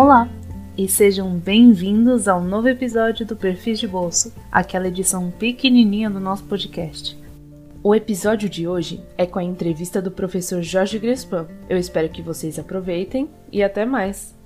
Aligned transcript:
Olá 0.00 0.28
e 0.76 0.86
sejam 0.86 1.36
bem-vindos 1.36 2.28
ao 2.28 2.40
novo 2.40 2.68
episódio 2.68 3.26
do 3.26 3.34
Perfis 3.34 3.80
de 3.80 3.88
Bolso, 3.88 4.32
aquela 4.48 4.86
edição 4.86 5.28
pequenininha 5.28 6.08
do 6.08 6.20
nosso 6.20 6.44
podcast. 6.44 7.18
O 7.82 7.92
episódio 7.92 8.48
de 8.48 8.68
hoje 8.68 9.02
é 9.16 9.26
com 9.26 9.40
a 9.40 9.42
entrevista 9.42 10.00
do 10.00 10.12
professor 10.12 10.62
Jorge 10.62 11.00
Grespan. 11.00 11.48
Eu 11.68 11.76
espero 11.76 12.08
que 12.10 12.22
vocês 12.22 12.60
aproveitem 12.60 13.28
e 13.50 13.60
até 13.60 13.84
mais. 13.84 14.36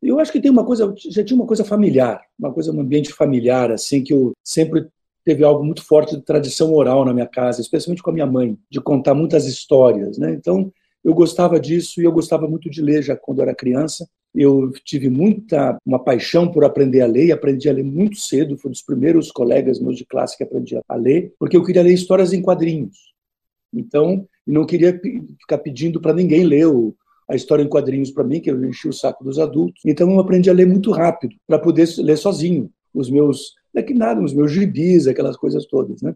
Eu 0.00 0.18
acho 0.18 0.32
que 0.32 0.40
tem 0.40 0.50
uma 0.50 0.64
coisa, 0.64 0.90
já 1.10 1.22
tinha 1.22 1.36
uma 1.36 1.46
coisa 1.46 1.66
familiar, 1.66 2.22
uma 2.38 2.50
coisa, 2.50 2.72
um 2.72 2.80
ambiente 2.80 3.12
familiar, 3.12 3.70
assim, 3.70 4.02
que 4.02 4.14
eu 4.14 4.32
sempre 4.42 4.88
teve 5.22 5.44
algo 5.44 5.62
muito 5.62 5.84
forte 5.84 6.16
de 6.16 6.22
tradição 6.22 6.72
oral 6.72 7.04
na 7.04 7.12
minha 7.12 7.28
casa, 7.28 7.60
especialmente 7.60 8.02
com 8.02 8.08
a 8.08 8.14
minha 8.14 8.26
mãe, 8.26 8.56
de 8.70 8.80
contar 8.80 9.12
muitas 9.12 9.44
histórias, 9.44 10.16
né? 10.16 10.32
Então, 10.32 10.72
eu 11.04 11.12
gostava 11.12 11.60
disso 11.60 12.00
e 12.00 12.04
eu 12.04 12.12
gostava 12.12 12.48
muito 12.48 12.70
de 12.70 12.80
ler 12.80 13.02
já 13.02 13.14
quando 13.14 13.42
era 13.42 13.54
criança. 13.54 14.08
Eu 14.34 14.72
tive 14.84 15.10
muita 15.10 15.76
uma 15.84 16.02
paixão 16.02 16.50
por 16.50 16.64
aprender 16.64 17.02
a 17.02 17.06
ler 17.06 17.26
e 17.26 17.32
aprendi 17.32 17.68
a 17.68 17.72
ler 17.72 17.84
muito 17.84 18.16
cedo. 18.16 18.56
Fui 18.56 18.70
um 18.70 18.72
dos 18.72 18.82
primeiros 18.82 19.30
colegas 19.30 19.78
meus 19.78 19.96
de 19.96 20.06
classe 20.06 20.36
que 20.36 20.42
aprendi 20.42 20.76
a 20.88 20.96
ler, 20.96 21.32
porque 21.38 21.56
eu 21.56 21.62
queria 21.62 21.82
ler 21.82 21.92
histórias 21.92 22.32
em 22.32 22.42
quadrinhos. 22.42 22.96
Então, 23.72 24.26
não 24.46 24.64
queria 24.64 24.98
ficar 25.38 25.58
pedindo 25.58 26.00
para 26.00 26.14
ninguém 26.14 26.44
ler 26.44 26.66
a 27.28 27.34
história 27.34 27.62
em 27.62 27.68
quadrinhos 27.68 28.10
para 28.10 28.24
mim, 28.24 28.40
que 28.40 28.50
eu 28.50 28.64
enchi 28.64 28.88
o 28.88 28.92
saco 28.92 29.24
dos 29.24 29.38
adultos. 29.38 29.82
Então, 29.84 30.10
eu 30.10 30.20
aprendi 30.20 30.48
a 30.48 30.54
ler 30.54 30.66
muito 30.66 30.90
rápido, 30.90 31.34
para 31.46 31.58
poder 31.58 31.86
ler 31.98 32.16
sozinho 32.16 32.70
os 32.92 33.10
meus, 33.10 33.54
daqui 33.74 33.92
nada, 33.92 34.22
os 34.22 34.32
meus 34.32 34.52
gibis, 34.52 35.06
aquelas 35.06 35.36
coisas 35.36 35.66
todas, 35.66 36.00
né? 36.00 36.14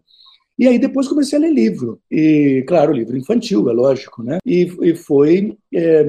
E 0.59 0.67
aí 0.67 0.77
depois 0.77 1.07
comecei 1.07 1.39
a 1.39 1.41
ler 1.41 1.53
livro. 1.53 2.01
E, 2.11 2.63
claro, 2.67 2.91
livro 2.91 3.17
infantil, 3.17 3.69
é 3.69 3.73
lógico, 3.73 4.21
né? 4.21 4.37
E, 4.45 4.69
e 4.81 4.95
foi... 4.95 5.57
É, 5.73 6.05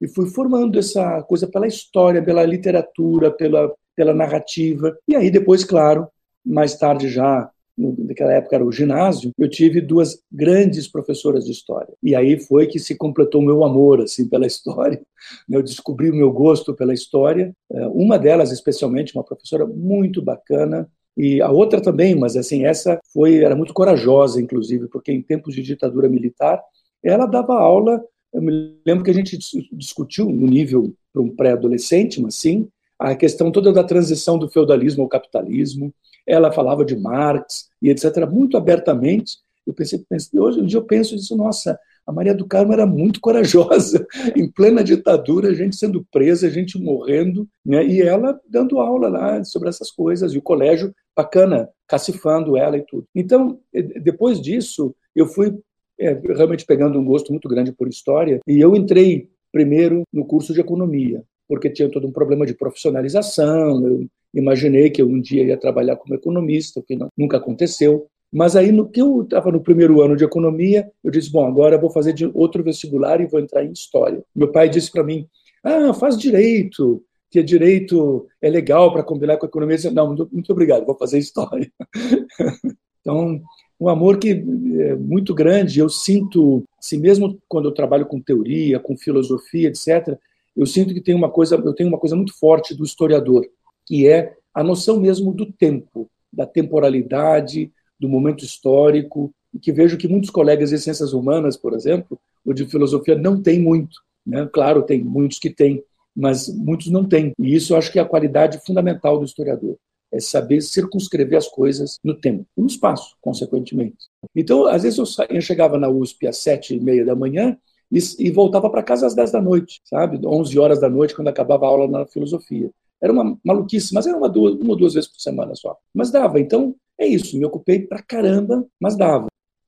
e 0.00 0.08
fui 0.08 0.26
formando 0.26 0.78
essa 0.78 1.22
coisa 1.22 1.46
pela 1.46 1.66
história, 1.66 2.22
pela 2.22 2.44
literatura, 2.44 3.30
pela, 3.30 3.72
pela 3.96 4.12
narrativa. 4.12 4.94
E 5.08 5.16
aí 5.16 5.30
depois, 5.30 5.64
claro, 5.64 6.08
mais 6.44 6.76
tarde 6.76 7.08
já, 7.08 7.50
naquela 7.76 8.32
época 8.32 8.56
era 8.56 8.64
o 8.64 8.72
ginásio, 8.72 9.32
eu 9.38 9.48
tive 9.48 9.80
duas 9.80 10.20
grandes 10.30 10.86
professoras 10.88 11.44
de 11.44 11.52
história. 11.52 11.92
E 12.02 12.14
aí 12.14 12.38
foi 12.38 12.66
que 12.66 12.78
se 12.78 12.96
completou 12.96 13.40
o 13.40 13.44
meu 13.44 13.64
amor 13.64 14.00
assim 14.00 14.28
pela 14.28 14.46
história. 14.46 15.00
Eu 15.50 15.62
descobri 15.62 16.10
o 16.10 16.14
meu 16.14 16.30
gosto 16.30 16.74
pela 16.74 16.92
história. 16.92 17.54
É, 17.72 17.86
uma 17.88 18.18
delas, 18.18 18.52
especialmente, 18.52 19.14
uma 19.14 19.24
professora 19.24 19.66
muito 19.66 20.20
bacana, 20.20 20.88
e 21.16 21.40
a 21.40 21.50
outra 21.50 21.80
também, 21.80 22.14
mas 22.14 22.36
assim, 22.36 22.64
essa 22.64 23.00
foi 23.12 23.38
era 23.38 23.54
muito 23.54 23.72
corajosa, 23.72 24.40
inclusive, 24.40 24.88
porque 24.88 25.12
em 25.12 25.22
tempos 25.22 25.54
de 25.54 25.62
ditadura 25.62 26.08
militar, 26.08 26.60
ela 27.02 27.26
dava 27.26 27.54
aula. 27.54 28.02
Eu 28.32 28.42
me 28.42 28.76
lembro 28.84 29.04
que 29.04 29.10
a 29.10 29.14
gente 29.14 29.38
discutiu 29.72 30.26
no 30.26 30.46
nível 30.46 30.92
para 31.12 31.22
um 31.22 31.28
pré-adolescente, 31.28 32.20
mas 32.20 32.34
sim, 32.34 32.68
a 32.98 33.14
questão 33.14 33.52
toda 33.52 33.72
da 33.72 33.84
transição 33.84 34.38
do 34.38 34.50
feudalismo 34.50 35.02
ao 35.02 35.08
capitalismo. 35.08 35.94
Ela 36.26 36.50
falava 36.50 36.84
de 36.84 36.96
Marx 36.96 37.68
e 37.80 37.90
etc. 37.90 38.28
muito 38.28 38.56
abertamente. 38.56 39.36
Eu 39.66 39.72
pensei, 39.72 40.04
pensei 40.08 40.38
hoje 40.40 40.60
um 40.60 40.66
dia 40.66 40.78
eu 40.78 40.84
penso 40.84 41.14
isso, 41.14 41.36
nossa, 41.36 41.78
a 42.06 42.12
Maria 42.12 42.34
do 42.34 42.46
Carmo 42.46 42.72
era 42.72 42.86
muito 42.86 43.20
corajosa, 43.20 44.06
em 44.36 44.50
plena 44.50 44.84
ditadura, 44.84 45.54
gente 45.54 45.76
sendo 45.76 46.04
presa, 46.10 46.50
gente 46.50 46.78
morrendo, 46.78 47.48
né? 47.64 47.86
e 47.86 48.02
ela 48.02 48.38
dando 48.48 48.78
aula 48.78 49.08
lá 49.08 49.44
sobre 49.44 49.68
essas 49.68 49.90
coisas, 49.90 50.34
e 50.34 50.38
o 50.38 50.42
colégio 50.42 50.94
bacana, 51.16 51.68
cacifando 51.86 52.56
ela 52.56 52.76
e 52.76 52.82
tudo. 52.82 53.06
Então, 53.14 53.58
depois 54.02 54.40
disso, 54.40 54.94
eu 55.14 55.26
fui 55.26 55.56
é, 55.98 56.12
realmente 56.12 56.64
pegando 56.64 56.98
um 56.98 57.04
gosto 57.04 57.30
muito 57.30 57.48
grande 57.48 57.72
por 57.72 57.88
história, 57.88 58.40
e 58.46 58.60
eu 58.60 58.74
entrei 58.74 59.28
primeiro 59.52 60.02
no 60.12 60.24
curso 60.24 60.52
de 60.52 60.60
economia, 60.60 61.22
porque 61.48 61.70
tinha 61.70 61.88
todo 61.88 62.06
um 62.06 62.12
problema 62.12 62.44
de 62.44 62.54
profissionalização, 62.54 63.86
eu 63.86 64.06
imaginei 64.34 64.90
que 64.90 65.00
eu 65.00 65.06
um 65.06 65.20
dia 65.20 65.44
ia 65.44 65.56
trabalhar 65.56 65.96
como 65.96 66.14
economista, 66.14 66.80
o 66.80 66.82
que 66.82 66.96
não, 66.96 67.08
nunca 67.16 67.36
aconteceu. 67.36 68.06
Mas 68.32 68.56
aí, 68.56 68.72
no 68.72 68.88
que 68.88 69.00
eu 69.00 69.22
estava 69.22 69.52
no 69.52 69.60
primeiro 69.60 70.02
ano 70.02 70.16
de 70.16 70.24
economia, 70.24 70.90
eu 71.04 71.10
disse: 71.12 71.30
bom, 71.30 71.46
agora 71.46 71.76
eu 71.76 71.80
vou 71.80 71.90
fazer 71.90 72.12
de 72.12 72.28
outro 72.34 72.64
vestibular 72.64 73.20
e 73.20 73.26
vou 73.26 73.38
entrar 73.38 73.64
em 73.64 73.70
história. 73.70 74.20
Meu 74.34 74.50
pai 74.50 74.68
disse 74.68 74.90
para 74.90 75.04
mim: 75.04 75.28
ah, 75.62 75.94
faz 75.94 76.18
direito, 76.18 77.00
que 77.34 77.42
direito 77.42 78.28
é 78.40 78.48
legal 78.48 78.92
para 78.92 79.02
combinar 79.02 79.36
com 79.38 79.44
a 79.44 79.48
economia. 79.48 79.76
Não, 79.90 80.14
muito 80.30 80.52
obrigado, 80.52 80.86
vou 80.86 80.96
fazer 80.96 81.18
história. 81.18 81.68
então, 83.00 83.42
um 83.80 83.88
amor 83.88 84.18
que 84.18 84.30
é 84.30 84.94
muito 84.94 85.34
grande. 85.34 85.80
Eu 85.80 85.88
sinto, 85.88 86.62
assim, 86.78 86.96
mesmo 86.96 87.36
quando 87.48 87.64
eu 87.64 87.74
trabalho 87.74 88.06
com 88.06 88.20
teoria, 88.20 88.78
com 88.78 88.96
filosofia, 88.96 89.66
etc., 89.66 90.16
eu 90.56 90.64
sinto 90.64 90.94
que 90.94 91.00
tem 91.00 91.12
uma 91.12 91.28
coisa, 91.28 91.56
eu 91.56 91.72
tenho 91.72 91.88
uma 91.88 91.98
coisa 91.98 92.14
muito 92.14 92.38
forte 92.38 92.72
do 92.72 92.84
historiador, 92.84 93.44
que 93.84 94.06
é 94.06 94.36
a 94.54 94.62
noção 94.62 95.00
mesmo 95.00 95.34
do 95.34 95.50
tempo, 95.50 96.08
da 96.32 96.46
temporalidade, 96.46 97.72
do 97.98 98.08
momento 98.08 98.44
histórico, 98.44 99.34
e 99.52 99.58
que 99.58 99.72
vejo 99.72 99.98
que 99.98 100.06
muitos 100.06 100.30
colegas 100.30 100.70
de 100.70 100.78
ciências 100.78 101.12
humanas, 101.12 101.56
por 101.56 101.72
exemplo, 101.72 102.16
ou 102.46 102.54
de 102.54 102.64
filosofia, 102.66 103.16
não 103.16 103.42
têm 103.42 103.60
muito. 103.60 103.96
Né? 104.24 104.48
Claro, 104.52 104.84
tem 104.84 105.02
muitos 105.02 105.40
que 105.40 105.50
têm, 105.50 105.82
mas 106.14 106.48
muitos 106.48 106.90
não 106.90 107.04
têm. 107.04 107.32
E 107.38 107.54
isso 107.54 107.72
eu 107.72 107.76
acho 107.76 107.90
que 107.90 107.98
é 107.98 108.02
a 108.02 108.06
qualidade 108.06 108.60
fundamental 108.64 109.18
do 109.18 109.24
historiador. 109.24 109.76
É 110.12 110.20
saber 110.20 110.60
circunscrever 110.60 111.36
as 111.36 111.48
coisas 111.48 111.98
no 112.04 112.14
tempo 112.14 112.46
e 112.56 112.60
no 112.60 112.68
espaço, 112.68 113.16
consequentemente. 113.20 113.96
Então, 114.34 114.66
às 114.66 114.84
vezes 114.84 114.98
eu, 114.98 115.26
eu 115.28 115.40
chegava 115.40 115.76
na 115.78 115.88
USP 115.88 116.26
às 116.26 116.36
sete 116.38 116.74
e 116.74 116.80
meia 116.80 117.04
da 117.04 117.16
manhã 117.16 117.56
e, 117.90 117.98
e 118.18 118.30
voltava 118.30 118.70
para 118.70 118.82
casa 118.82 119.06
às 119.06 119.14
dez 119.14 119.32
da 119.32 119.40
noite, 119.40 119.80
sabe? 119.84 120.24
Onze 120.24 120.58
horas 120.58 120.80
da 120.80 120.88
noite, 120.88 121.14
quando 121.14 121.28
acabava 121.28 121.66
a 121.66 121.68
aula 121.68 121.88
na 121.88 122.06
filosofia. 122.06 122.70
Era 123.02 123.12
uma 123.12 123.36
maluquice, 123.44 123.92
mas 123.92 124.06
era 124.06 124.16
uma, 124.16 124.28
duas, 124.28 124.54
uma 124.54 124.70
ou 124.70 124.76
duas 124.76 124.94
vezes 124.94 125.10
por 125.10 125.20
semana 125.20 125.54
só. 125.54 125.76
Mas 125.92 126.10
dava. 126.10 126.38
Então, 126.38 126.74
é 126.98 127.06
isso, 127.06 127.36
me 127.36 127.44
ocupei 127.44 127.80
pra 127.80 128.02
caramba, 128.02 128.64
mas 128.80 128.96
dava. 128.96 129.26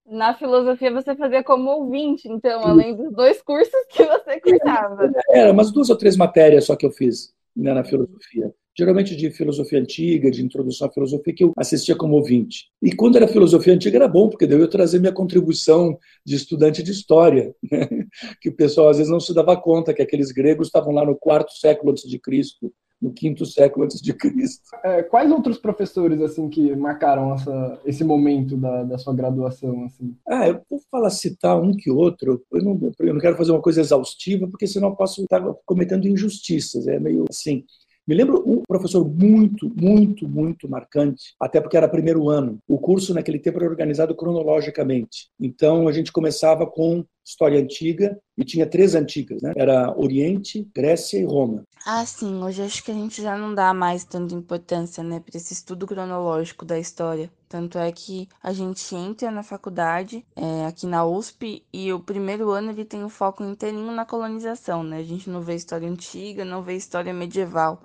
Na 0.08 0.34
filosofia 0.34 0.92
você 0.92 1.16
fazia 1.16 1.42
como 1.42 1.68
ouvinte, 1.70 2.28
então, 2.28 2.64
além 2.64 2.94
dos 2.94 3.12
dois 3.12 3.42
cursos 3.42 3.74
que 3.90 4.04
você 4.04 4.38
cursava. 4.40 5.10
Era, 5.30 5.52
umas 5.52 5.72
duas 5.72 5.90
ou 5.90 5.96
três 5.96 6.16
matérias 6.16 6.64
só 6.64 6.76
que 6.76 6.86
eu 6.86 6.90
fiz 6.90 7.32
né, 7.56 7.74
na 7.74 7.82
filosofia. 7.82 8.52
Geralmente 8.78 9.16
de 9.16 9.30
filosofia 9.30 9.80
antiga, 9.80 10.30
de 10.30 10.44
introdução 10.44 10.86
à 10.86 10.92
filosofia, 10.92 11.34
que 11.34 11.42
eu 11.42 11.52
assistia 11.56 11.96
como 11.96 12.14
ouvinte. 12.14 12.66
E 12.82 12.94
quando 12.94 13.16
era 13.16 13.26
filosofia 13.26 13.72
antiga 13.72 13.96
era 13.96 14.06
bom, 14.06 14.28
porque 14.28 14.46
daí 14.46 14.60
eu 14.60 14.68
trazer 14.68 14.98
minha 14.98 15.12
contribuição 15.12 15.98
de 16.24 16.36
estudante 16.36 16.82
de 16.82 16.90
história, 16.90 17.54
né? 17.70 17.88
que 18.40 18.50
o 18.50 18.54
pessoal 18.54 18.90
às 18.90 18.98
vezes 18.98 19.10
não 19.10 19.18
se 19.18 19.34
dava 19.34 19.56
conta 19.56 19.94
que 19.94 20.02
aqueles 20.02 20.30
gregos 20.30 20.68
estavam 20.68 20.92
lá 20.92 21.04
no 21.06 21.16
quarto 21.16 21.52
século 21.52 21.92
antes 21.92 22.08
de 22.08 22.18
Cristo, 22.18 22.70
no 23.00 23.12
quinto 23.12 23.44
século 23.44 23.84
antes 23.84 24.00
de 24.00 24.12
Cristo. 24.12 24.62
É, 24.82 25.02
quais 25.02 25.30
outros 25.30 25.58
professores 25.58 26.20
assim 26.20 26.48
que 26.48 26.74
marcaram 26.74 27.34
essa, 27.34 27.80
esse 27.84 28.04
momento 28.04 28.56
da, 28.56 28.84
da 28.84 28.98
sua 28.98 29.14
graduação? 29.14 29.84
Assim? 29.84 30.16
Ah, 30.26 30.48
eu 30.48 30.60
vou 30.68 30.80
falar 30.90 31.10
citar 31.10 31.60
um 31.60 31.76
que 31.76 31.90
outro. 31.90 32.42
Eu 32.52 32.62
não, 32.62 32.92
eu 32.98 33.14
não 33.14 33.20
quero 33.20 33.36
fazer 33.36 33.52
uma 33.52 33.62
coisa 33.62 33.80
exaustiva, 33.80 34.48
porque 34.48 34.66
senão 34.66 34.88
eu 34.88 34.96
posso 34.96 35.22
estar 35.22 35.42
cometendo 35.64 36.08
injustiças. 36.08 36.86
É 36.86 36.98
meio 36.98 37.24
assim. 37.28 37.64
Me 38.06 38.14
lembro 38.14 38.42
um 38.46 38.62
professor 38.66 39.04
muito, 39.04 39.68
muito, 39.74 40.28
muito 40.28 40.68
marcante, 40.68 41.34
até 41.40 41.60
porque 41.60 41.76
era 41.76 41.88
primeiro 41.88 42.28
ano. 42.28 42.58
O 42.68 42.78
curso 42.78 43.12
naquele 43.12 43.38
tempo 43.38 43.58
era 43.58 43.68
organizado 43.68 44.14
cronologicamente. 44.14 45.28
Então 45.40 45.88
a 45.88 45.92
gente 45.92 46.12
começava 46.12 46.64
com 46.66 47.04
história 47.24 47.60
antiga 47.60 48.16
e 48.38 48.44
tinha 48.44 48.64
três 48.64 48.94
antigas, 48.94 49.42
né? 49.42 49.52
Era 49.56 49.92
Oriente, 49.98 50.68
Grécia 50.72 51.18
e 51.18 51.24
Roma. 51.24 51.64
Ah, 51.84 52.06
sim. 52.06 52.42
Hoje 52.42 52.62
acho 52.62 52.84
que 52.84 52.92
a 52.92 52.94
gente 52.94 53.20
já 53.20 53.36
não 53.36 53.52
dá 53.52 53.74
mais 53.74 54.04
tanta 54.04 54.34
importância, 54.34 55.02
né, 55.02 55.18
para 55.18 55.36
esse 55.36 55.52
estudo 55.52 55.86
cronológico 55.86 56.64
da 56.64 56.78
história. 56.78 57.28
Tanto 57.56 57.78
é 57.78 57.90
que 57.90 58.28
a 58.42 58.52
gente 58.52 58.94
entra 58.94 59.30
na 59.30 59.42
faculdade 59.42 60.22
é, 60.36 60.66
aqui 60.66 60.86
na 60.86 61.06
USP 61.06 61.64
e 61.72 61.90
o 61.90 61.98
primeiro 61.98 62.50
ano 62.50 62.70
ele 62.70 62.84
tem 62.84 63.02
o 63.02 63.08
foco 63.08 63.42
inteirinho 63.42 63.90
na 63.92 64.04
colonização, 64.04 64.82
né? 64.82 64.98
A 64.98 65.02
gente 65.02 65.30
não 65.30 65.40
vê 65.40 65.54
história 65.54 65.88
antiga, 65.88 66.44
não 66.44 66.62
vê 66.62 66.76
história 66.76 67.14
medieval 67.14 67.82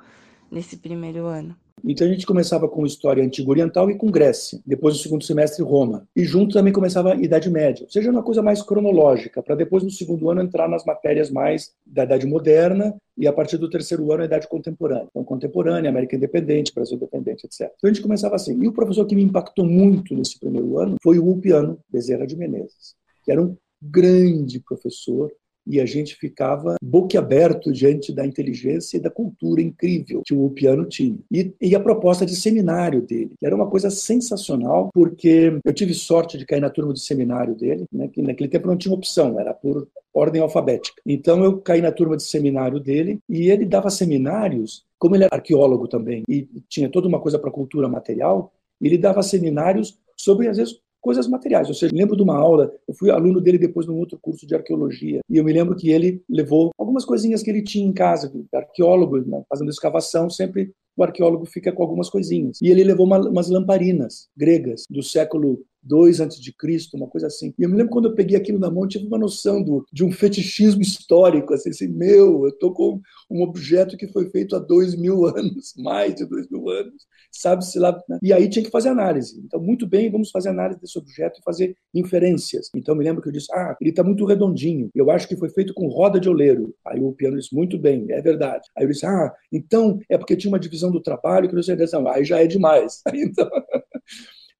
nesse 0.52 0.76
primeiro 0.76 1.26
ano. 1.26 1.56
Então 1.84 2.08
a 2.08 2.10
gente 2.10 2.26
começava 2.26 2.68
com 2.68 2.86
história 2.86 3.24
antiga 3.24 3.50
oriental 3.50 3.90
e 3.90 3.96
com 3.96 4.12
Grécia, 4.12 4.60
depois 4.66 4.96
no 4.96 5.02
segundo 5.02 5.24
semestre 5.24 5.64
Roma. 5.64 6.08
E 6.16 6.24
junto 6.24 6.54
também 6.54 6.74
começava 6.74 7.14
a 7.14 7.16
Idade 7.16 7.50
Média, 7.50 7.84
ou 7.84 7.92
seja, 7.92 8.12
uma 8.12 8.24
coisa 8.24 8.42
mais 8.42 8.62
cronológica, 8.62 9.42
para 9.42 9.56
depois 9.56 9.84
no 9.84 9.90
segundo 9.90 10.30
ano 10.30 10.42
entrar 10.42 10.68
nas 10.68 10.86
matérias 10.86 11.30
mais 11.30 11.74
da 11.86 12.04
Idade 12.04 12.28
Moderna 12.28 12.96
e 13.18 13.28
a 13.28 13.34
partir 13.34 13.58
do 13.58 13.70
terceiro 13.70 14.12
ano 14.12 14.24
a 14.24 14.26
Idade 14.26 14.48
Contemporânea. 14.48 15.08
Então 15.10 15.24
contemporânea, 15.24 15.90
América 15.90 16.16
Independente, 16.16 16.74
Brasil 16.74 16.98
Independente, 16.98 17.46
etc. 17.46 17.72
Então 17.78 17.90
a 17.90 17.94
gente 17.94 18.02
começava 18.02 18.36
assim. 18.36 18.58
E 18.62 18.68
o 18.68 18.74
professor 18.74 19.06
que 19.06 19.16
me 19.16 19.24
impactou 19.24 19.66
muito 19.66 20.16
nesse 20.16 20.40
primeiro 20.40 20.78
ano 20.78 20.96
foi 21.02 21.20
o 21.20 21.26
Ulpiano 21.26 21.80
Bezerra 21.90 22.26
de 22.26 22.36
Menezes, 22.36 22.96
que 23.24 23.32
era 23.32 23.42
um 23.42 23.56
grande 23.82 24.60
professor, 24.60 25.32
e 25.66 25.80
a 25.80 25.86
gente 25.86 26.16
ficava 26.16 26.76
boquiaberto 26.82 27.72
diante 27.72 28.14
da 28.14 28.26
inteligência 28.26 28.98
e 28.98 29.00
da 29.00 29.10
cultura 29.10 29.62
incrível 29.62 30.22
que 30.26 30.34
o 30.34 30.50
piano 30.50 30.86
tinha. 30.86 31.18
E, 31.32 31.54
e 31.62 31.76
a 31.76 31.80
proposta 31.80 32.26
de 32.26 32.36
seminário 32.36 33.02
dele, 33.02 33.32
era 33.42 33.56
uma 33.56 33.68
coisa 33.68 33.90
sensacional, 33.90 34.90
porque 34.94 35.60
eu 35.64 35.74
tive 35.74 35.94
sorte 35.94 36.38
de 36.38 36.46
cair 36.46 36.62
na 36.62 36.70
turma 36.70 36.94
do 36.94 37.00
seminário 37.00 37.56
dele, 37.56 37.86
né, 37.92 38.08
que 38.08 38.22
naquele 38.22 38.50
tempo 38.50 38.68
não 38.68 38.78
tinha 38.78 38.94
opção, 38.94 39.40
era 39.40 39.54
por 39.54 39.88
ordem 40.14 40.42
alfabética. 40.42 41.02
Então 41.06 41.44
eu 41.44 41.58
caí 41.60 41.82
na 41.82 41.92
turma 41.92 42.18
de 42.18 42.24
seminário 42.24 42.80
dele 42.80 43.20
e 43.30 43.50
ele 43.50 43.66
dava 43.66 43.90
seminários, 43.90 44.84
como 45.00 45.16
ele 45.16 45.24
era 45.24 45.36
arqueólogo 45.36 45.88
também 45.88 46.24
e 46.28 46.48
tinha 46.68 46.90
toda 46.90 47.08
uma 47.08 47.20
coisa 47.20 47.40
para 47.40 47.52
cultura 47.52 47.88
material, 47.88 48.52
ele 48.82 48.98
dava 48.98 49.24
seminários 49.24 49.98
sobre 50.18 50.48
às 50.48 50.58
vezes 50.58 50.80
coisas 51.02 51.28
materiais. 51.28 51.68
Ou 51.68 51.74
seja, 51.74 51.94
lembro 51.94 52.16
de 52.16 52.24
uma 52.24 52.38
aula, 52.38 52.72
eu 52.88 52.94
fui 52.94 53.10
aluno 53.10 53.42
dele 53.42 53.58
depois 53.58 53.88
num 53.88 53.98
outro 53.98 54.18
curso 54.22 54.46
de 54.46 54.56
arqueologia, 54.56 55.20
e 55.30 55.38
eu 55.38 55.44
me 55.44 55.52
lembro 55.52 55.76
que 55.76 55.90
ele 55.90 56.24
levou 56.30 56.72
algumas 56.78 57.04
coisinhas 57.04 57.42
que 57.42 57.50
ele 57.50 57.64
tinha 57.64 57.86
em 57.86 57.94
casa, 57.94 58.32
arqueólogo, 58.54 59.20
né, 59.20 59.44
fazendo 59.50 59.70
escavação, 59.70 60.30
sempre 60.30 60.72
o 60.96 61.04
arqueólogo 61.04 61.46
fica 61.46 61.72
com 61.72 61.84
algumas 61.84 62.10
coisinhas. 62.10 62.60
E 62.62 62.70
ele 62.70 62.84
levou 62.84 63.06
uma, 63.06 63.18
umas 63.20 63.50
lamparinas 63.50 64.28
gregas 64.38 64.84
do 64.90 65.02
século 65.02 65.64
2 65.84 66.20
antes 66.20 66.40
de 66.40 66.54
Cristo, 66.54 66.98
uma 66.98 67.08
coisa 67.08 67.28
assim. 67.28 67.54
E 67.58 67.64
eu 67.64 67.70
me 67.70 67.76
lembro 67.76 67.92
quando 67.92 68.10
eu 68.10 68.16
peguei 68.16 68.38
aquilo 68.38 68.60
na 68.60 68.70
mão, 68.70 68.88
tive 68.88 69.08
uma 69.08 69.18
noção 69.18 69.62
do, 69.64 69.86
de 69.92 70.04
um 70.04 70.12
fetichismo 70.12 70.82
histórico, 70.82 71.54
assim, 71.54 71.70
assim 71.70 71.88
meu, 71.88 72.44
eu 72.46 72.50
estou 72.50 72.74
com 72.74 73.00
um 73.30 73.42
objeto 73.42 73.98
que 73.98 74.08
foi 74.08 74.30
feito 74.30 74.56
há 74.56 74.60
dois 74.60 74.96
mil 74.96 75.26
anos, 75.36 75.74
mais 75.78 76.16
de 76.16 76.26
dois 76.26 76.50
mil 76.50 76.70
anos, 76.70 77.06
sabe-se 77.32 77.80
lá. 77.80 78.00
Né? 78.08 78.20
E 78.22 78.34
aí 78.34 78.50
tinha 78.50 78.64
que 78.64 78.72
fazer 78.72 78.90
análise. 78.90 79.42
Então, 79.46 79.60
muito 79.60 79.88
bem, 79.88 80.12
vamos 80.12 80.30
fazer 80.30 80.50
análise 80.50 80.80
desse 80.80 80.98
objeto 80.98 81.40
e 81.40 81.44
fazer 81.44 81.76
inferências. 81.94 82.70
Então, 82.76 82.94
eu 82.94 83.00
me 83.00 83.04
lembro 83.04 83.22
que 83.22 83.30
eu 83.30 83.34
disse, 83.34 83.52
ah, 83.54 83.76
ele 83.80 83.90
está 83.90 84.04
muito 84.04 84.26
redondinho, 84.26 84.90
eu 84.94 85.10
acho 85.10 85.28
que 85.28 85.38
foi 85.38 85.50
feito 85.50 85.74
com 85.74 85.88
roda 85.88 86.20
de 86.20 86.30
oleiro. 86.30 86.74
Aí 86.86 87.02
o 87.02 87.14
piano 87.14 87.38
disse, 87.38 87.56
muito 87.56 87.78
bem, 87.78 88.06
é 88.10 88.22
verdade. 88.22 88.70
Aí 88.78 88.84
eu 88.84 88.90
disse, 88.90 89.06
ah, 89.06 89.34
então 89.52 90.00
é 90.10 90.18
porque 90.18 90.36
tinha 90.36 90.52
uma 90.52 90.60
divisão 90.60 90.92
do 90.92 91.02
trabalho 91.02 91.50
que 91.50 91.56
não 91.56 91.64
sei, 91.64 91.76
não, 91.94 92.08
aí 92.08 92.24
já 92.24 92.42
é 92.42 92.48
demais. 92.48 93.02
Então... 93.14 93.50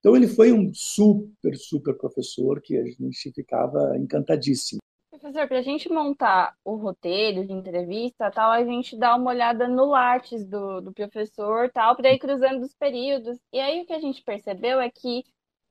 Então 0.02 0.16
ele 0.16 0.26
foi 0.26 0.52
um 0.52 0.74
super, 0.74 1.54
super 1.54 1.96
professor 1.96 2.60
que 2.60 2.76
a 2.76 2.84
gente 2.84 3.30
ficava 3.32 3.96
encantadíssimo. 3.96 4.80
Professor, 5.08 5.46
para 5.46 5.60
a 5.60 5.62
gente 5.62 5.88
montar 5.88 6.56
o 6.64 6.74
roteiro 6.74 7.46
de 7.46 7.52
entrevista, 7.52 8.28
tal, 8.28 8.50
a 8.50 8.64
gente 8.64 8.98
dá 8.98 9.14
uma 9.14 9.30
olhada 9.30 9.68
no 9.68 9.84
Lattes 9.84 10.44
do, 10.44 10.80
do 10.80 10.92
professor, 10.92 11.70
tal, 11.70 11.94
para 11.94 12.12
ir 12.12 12.18
cruzando 12.18 12.64
os 12.64 12.74
períodos. 12.74 13.38
E 13.52 13.60
aí 13.60 13.80
o 13.80 13.86
que 13.86 13.92
a 13.92 14.00
gente 14.00 14.24
percebeu 14.24 14.80
é 14.80 14.90
que 14.90 15.22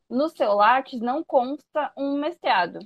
no 0.09 0.29
seu 0.29 0.53
Lattes 0.53 1.01
não 1.01 1.25
consta 1.25 1.91
um 1.97 2.17
mestrado. 2.17 2.79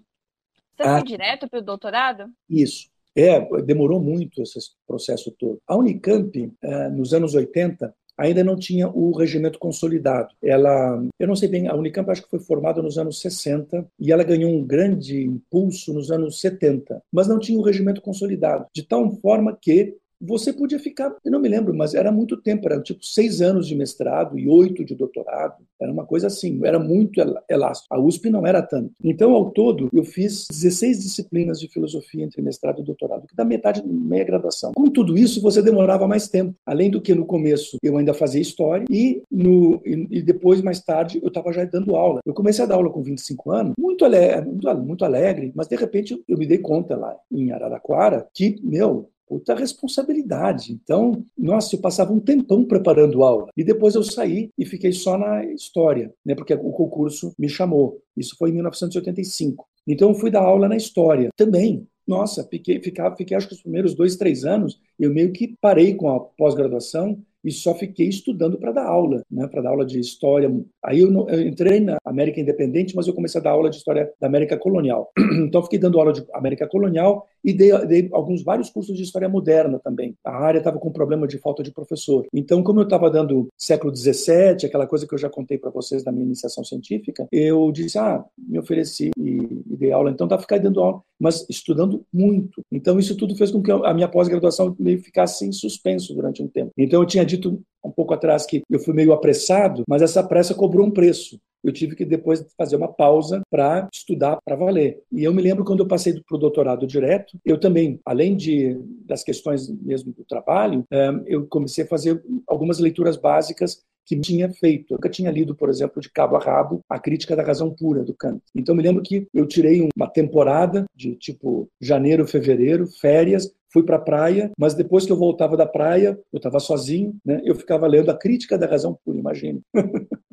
Você 0.76 0.82
ah, 0.82 0.94
foi 0.98 1.04
direto 1.04 1.48
para 1.48 1.60
o 1.60 1.64
doutorado? 1.64 2.26
Isso. 2.50 2.90
É, 3.16 3.40
demorou 3.62 4.02
muito 4.02 4.42
esse 4.42 4.60
processo 4.88 5.32
todo. 5.38 5.62
A 5.68 5.76
Unicamp, 5.76 6.52
eh, 6.64 6.90
nos 6.90 7.14
anos 7.14 7.36
80, 7.36 7.96
ainda 8.18 8.44
não 8.44 8.56
tinha 8.56 8.88
o 8.88 9.12
regimento 9.12 9.60
consolidado. 9.60 10.34
Ela, 10.44 11.04
eu 11.20 11.28
não 11.28 11.36
sei 11.36 11.50
bem, 11.50 11.68
a 11.68 11.76
Unicamp 11.76 12.10
acho 12.10 12.24
que 12.24 12.30
foi 12.30 12.40
formada 12.40 12.82
nos 12.82 12.98
anos 12.98 13.20
60 13.20 13.86
e 14.00 14.12
ela 14.12 14.24
ganhou 14.24 14.52
um 14.52 14.64
grande 14.64 15.24
impulso 15.24 15.94
nos 15.94 16.12
anos 16.12 16.40
70, 16.40 17.02
mas 17.12 17.28
não 17.28 17.40
tinha 17.40 17.60
o 17.60 17.64
regimento 17.64 18.02
consolidado, 18.02 18.66
de 18.74 18.84
tal 18.84 19.12
forma 19.18 19.58
que 19.60 19.96
você 20.26 20.52
podia 20.52 20.80
ficar, 20.80 21.16
eu 21.24 21.32
não 21.32 21.40
me 21.40 21.48
lembro, 21.48 21.74
mas 21.74 21.94
era 21.94 22.12
muito 22.12 22.38
tempo, 22.38 22.68
era 22.68 22.82
tipo 22.82 23.06
seis 23.06 23.42
anos 23.42 23.68
de 23.68 23.76
mestrado 23.76 24.38
e 24.38 24.48
oito 24.48 24.84
de 24.84 24.96
doutorado, 24.96 25.56
era 25.80 25.92
uma 25.92 26.06
coisa 26.06 26.28
assim, 26.28 26.60
era 26.64 26.80
muito 26.80 27.22
elástico. 27.50 27.94
A 27.94 28.00
USP 28.00 28.30
não 28.30 28.46
era 28.46 28.62
tanto. 28.62 28.92
Então, 29.04 29.34
ao 29.34 29.52
todo, 29.52 29.90
eu 29.94 30.04
fiz 30.04 30.48
16 30.50 31.00
disciplinas 31.00 31.60
de 31.60 31.68
filosofia 31.68 32.24
entre 32.24 32.42
mestrado 32.42 32.82
e 32.82 32.84
doutorado, 32.84 33.28
que 33.28 33.36
dá 33.36 33.44
metade, 33.44 33.86
meia 33.86 34.24
graduação. 34.24 34.72
Com 34.74 34.90
tudo 34.90 35.18
isso, 35.18 35.42
você 35.42 35.62
demorava 35.62 36.08
mais 36.08 36.28
tempo, 36.28 36.56
além 36.66 36.90
do 36.90 37.02
que 37.02 37.14
no 37.14 37.26
começo 37.26 37.78
eu 37.84 37.98
ainda 37.98 38.14
fazia 38.14 38.42
história 38.42 38.86
e, 38.90 39.22
no, 39.32 39.82
e, 39.86 40.22
depois, 40.22 40.62
mais 40.62 40.80
tarde, 40.80 41.20
eu 41.22 41.28
estava 41.28 41.52
já 41.52 41.66
dando 41.66 41.96
aula. 41.96 42.20
Eu 42.26 42.34
comecei 42.34 42.64
a 42.64 42.68
dar 42.68 42.76
aula 42.76 42.90
com 42.90 43.04
25 43.04 43.52
anos, 43.52 43.74
muito 43.78 44.06
alegre, 44.06 44.50
muito 44.84 45.06
alegre, 45.06 45.52
mas 45.56 45.68
de 45.68 45.76
repente 45.76 46.24
eu 46.28 46.38
me 46.38 46.46
dei 46.46 46.58
conta 46.58 46.96
lá 46.96 47.16
em 47.32 47.52
Araraquara 47.52 48.28
que, 48.34 48.60
meu, 48.64 49.10
puta 49.28 49.56
responsabilidade. 49.56 50.72
Então, 50.72 51.26
nossa, 51.38 51.76
eu 51.76 51.82
passava 51.82 52.14
um 52.14 52.20
tempão 52.20 52.66
preparando 52.66 53.24
aula. 53.24 53.48
E 53.56 53.64
depois 53.64 53.96
eu 53.96 54.04
saí 54.04 54.50
e 54.58 54.66
fiquei 54.66 54.92
só 54.92 55.18
na 55.18 55.44
história, 55.46 56.14
né, 56.26 56.36
porque 56.36 56.54
o 56.54 56.72
concurso 56.72 57.34
me 57.38 57.50
chamou. 57.50 58.02
Isso 58.16 58.36
foi 58.38 58.50
em 58.50 58.54
1985. 58.54 59.68
Então, 59.88 60.10
eu 60.10 60.16
fui 60.16 60.32
dar 60.32 60.42
aula 60.42 60.68
na 60.68 60.76
história. 60.76 61.30
Também, 61.36 61.88
nossa, 62.08 62.44
fiquei, 62.44 62.80
ficava, 62.82 63.16
fiquei 63.16 63.36
acho 63.36 63.48
que 63.48 63.56
os 63.56 63.62
primeiros 63.62 63.96
dois, 63.96 64.16
três 64.16 64.46
anos, 64.46 64.80
eu 65.00 65.14
meio 65.14 65.32
que 65.32 65.56
parei 65.60 65.96
com 65.96 66.10
a 66.10 66.20
pós-graduação 66.20 67.20
e 67.46 67.52
só 67.52 67.76
fiquei 67.76 68.08
estudando 68.08 68.58
para 68.58 68.72
dar 68.72 68.88
aula, 68.88 69.24
né, 69.30 69.48
para 69.48 69.62
dar 69.62 69.70
aula 69.70 69.86
de 69.86 70.00
história. 70.00 70.52
Aí 70.84 71.00
eu, 71.00 71.12
eu, 71.30 71.48
entrei 71.48 71.80
na 71.80 71.98
América 72.04 72.40
Independente, 72.40 72.96
mas 72.96 73.06
eu 73.06 73.14
comecei 73.14 73.40
a 73.40 73.44
dar 73.44 73.52
aula 73.52 73.70
de 73.70 73.78
história 73.78 74.12
da 74.20 74.26
América 74.26 74.58
Colonial. 74.58 75.12
Então 75.46 75.62
fiquei 75.62 75.78
dando 75.78 76.00
aula 76.00 76.12
de 76.12 76.26
América 76.34 76.68
Colonial 76.68 77.28
e 77.46 77.54
dei, 77.54 77.86
dei 77.86 78.10
alguns 78.12 78.44
vários 78.44 78.72
cursos 78.72 78.98
de 78.98 79.04
história 79.04 79.30
moderna 79.30 79.80
também. 79.80 80.16
A 80.26 80.36
área 80.36 80.58
estava 80.58 80.80
com 80.80 80.92
problema 80.92 81.28
de 81.28 81.38
falta 81.38 81.62
de 81.62 81.72
professor. 81.72 82.26
Então, 82.34 82.64
como 82.64 82.80
eu 82.80 82.86
estava 82.86 83.10
dando 83.10 83.48
século 83.56 83.96
XVII, 83.96 84.66
aquela 84.66 84.88
coisa 84.88 85.08
que 85.08 85.14
eu 85.14 85.20
já 85.20 85.30
contei 85.30 85.60
para 85.60 85.70
vocês 85.70 86.04
da 86.04 86.12
minha 86.12 86.26
iniciação 86.26 86.64
científica, 86.64 87.28
eu 87.32 87.72
disse, 87.72 88.00
ah, 88.00 88.26
me 88.36 88.58
ofereci 88.58 89.12
e, 89.16 89.30
e 89.70 89.78
dei 89.78 89.92
aula. 89.92 90.10
Então, 90.10 90.28
tá 90.28 90.40
ficar 90.40 90.58
dando 90.58 90.82
aula, 90.82 91.02
mas 91.20 91.46
estudando 91.48 92.04
muito. 92.12 92.62
Então, 92.72 92.98
isso 92.98 93.16
tudo 93.16 93.36
fez 93.36 93.52
com 93.52 93.62
que 93.62 93.72
a 93.72 93.94
minha 93.94 94.08
pós-graduação 94.08 94.76
ficasse 95.04 95.46
em 95.46 95.52
suspenso 95.52 96.16
durante 96.16 96.42
um 96.42 96.48
tempo. 96.48 96.72
Então, 96.76 97.02
eu 97.02 97.06
tinha 97.06 97.24
dito 97.24 97.62
um 97.84 97.92
pouco 97.92 98.14
atrás 98.16 98.46
que 98.48 98.64
eu 98.70 98.80
fui 98.80 98.94
meio 98.96 99.14
apressado, 99.14 99.84
mas 99.88 100.02
essa 100.02 100.24
pressa 100.24 100.56
cobrou 100.56 100.88
um 100.88 100.92
preço. 100.92 101.38
Eu 101.66 101.74
tive 101.74 101.96
que 101.96 102.06
depois 102.06 102.46
fazer 102.56 102.76
uma 102.76 102.88
pausa 102.88 103.42
para 103.50 103.90
estudar 103.92 104.38
para 104.46 104.56
valer. 104.56 105.02
E 105.12 105.24
eu 105.24 105.34
me 105.34 105.42
lembro 105.42 105.66
quando 105.66 105.80
eu 105.80 105.88
passei 105.88 106.14
para 106.14 106.38
o 106.38 106.40
doutorado 106.40 106.86
direto, 106.86 107.38
eu 107.44 107.60
também, 107.60 108.00
além 108.06 108.36
de 108.38 108.80
das 109.04 109.24
questões 109.24 109.68
mesmo 109.82 110.14
do 110.14 110.24
trabalho, 110.24 110.84
eh, 110.92 111.12
eu 111.26 111.48
comecei 111.48 111.84
a 111.84 111.88
fazer 111.88 112.24
algumas 112.48 112.78
leituras 112.80 113.18
básicas 113.18 113.84
que 114.06 114.20
tinha 114.20 114.52
feito. 114.54 114.92
Eu 114.94 114.98
nunca 114.98 115.10
tinha 115.10 115.32
lido, 115.32 115.56
por 115.56 115.70
exemplo, 115.70 116.00
de 116.00 116.12
cabo 116.12 116.36
a 116.36 116.40
rabo, 116.40 116.82
a 116.88 117.00
crítica 117.00 117.36
da 117.36 117.44
razão 117.44 117.72
pura 117.72 118.04
do 118.04 118.14
Kant. 118.14 118.40
Então, 118.54 118.76
me 118.76 118.84
lembro 118.84 119.02
que 119.02 119.28
eu 119.34 119.48
tirei 119.48 119.90
uma 119.96 120.08
temporada 120.08 120.86
de 120.96 121.16
tipo 121.16 121.68
janeiro, 121.82 122.28
fevereiro, 122.28 122.86
férias, 122.86 123.52
fui 123.74 123.84
para 123.84 123.98
a 123.98 124.02
praia, 124.02 124.52
mas 124.58 124.74
depois 124.74 125.06
que 125.06 125.12
eu 125.12 125.18
voltava 125.18 125.58
da 125.58 125.66
praia, 125.66 126.18
eu 126.32 126.38
estava 126.38 126.60
sozinho, 126.60 127.16
né? 127.26 127.42
Eu 127.44 127.56
ficava 127.56 127.88
lendo 127.88 128.10
a 128.10 128.18
crítica 128.18 128.58
da 128.58 128.68
razão 128.68 128.98
pura, 129.04 129.18
imagine. 129.18 129.62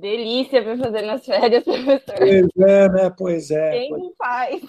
Delícia 0.00 0.62
para 0.62 0.76
fazer 0.76 1.02
nas 1.02 1.24
férias, 1.24 1.64
professor. 1.64 2.14
Pois 2.18 2.68
é, 2.68 2.88
né? 2.88 3.14
Pois 3.16 3.50
é. 3.50 3.70
Quem 3.70 3.90
não 3.90 4.12
faz? 4.16 4.62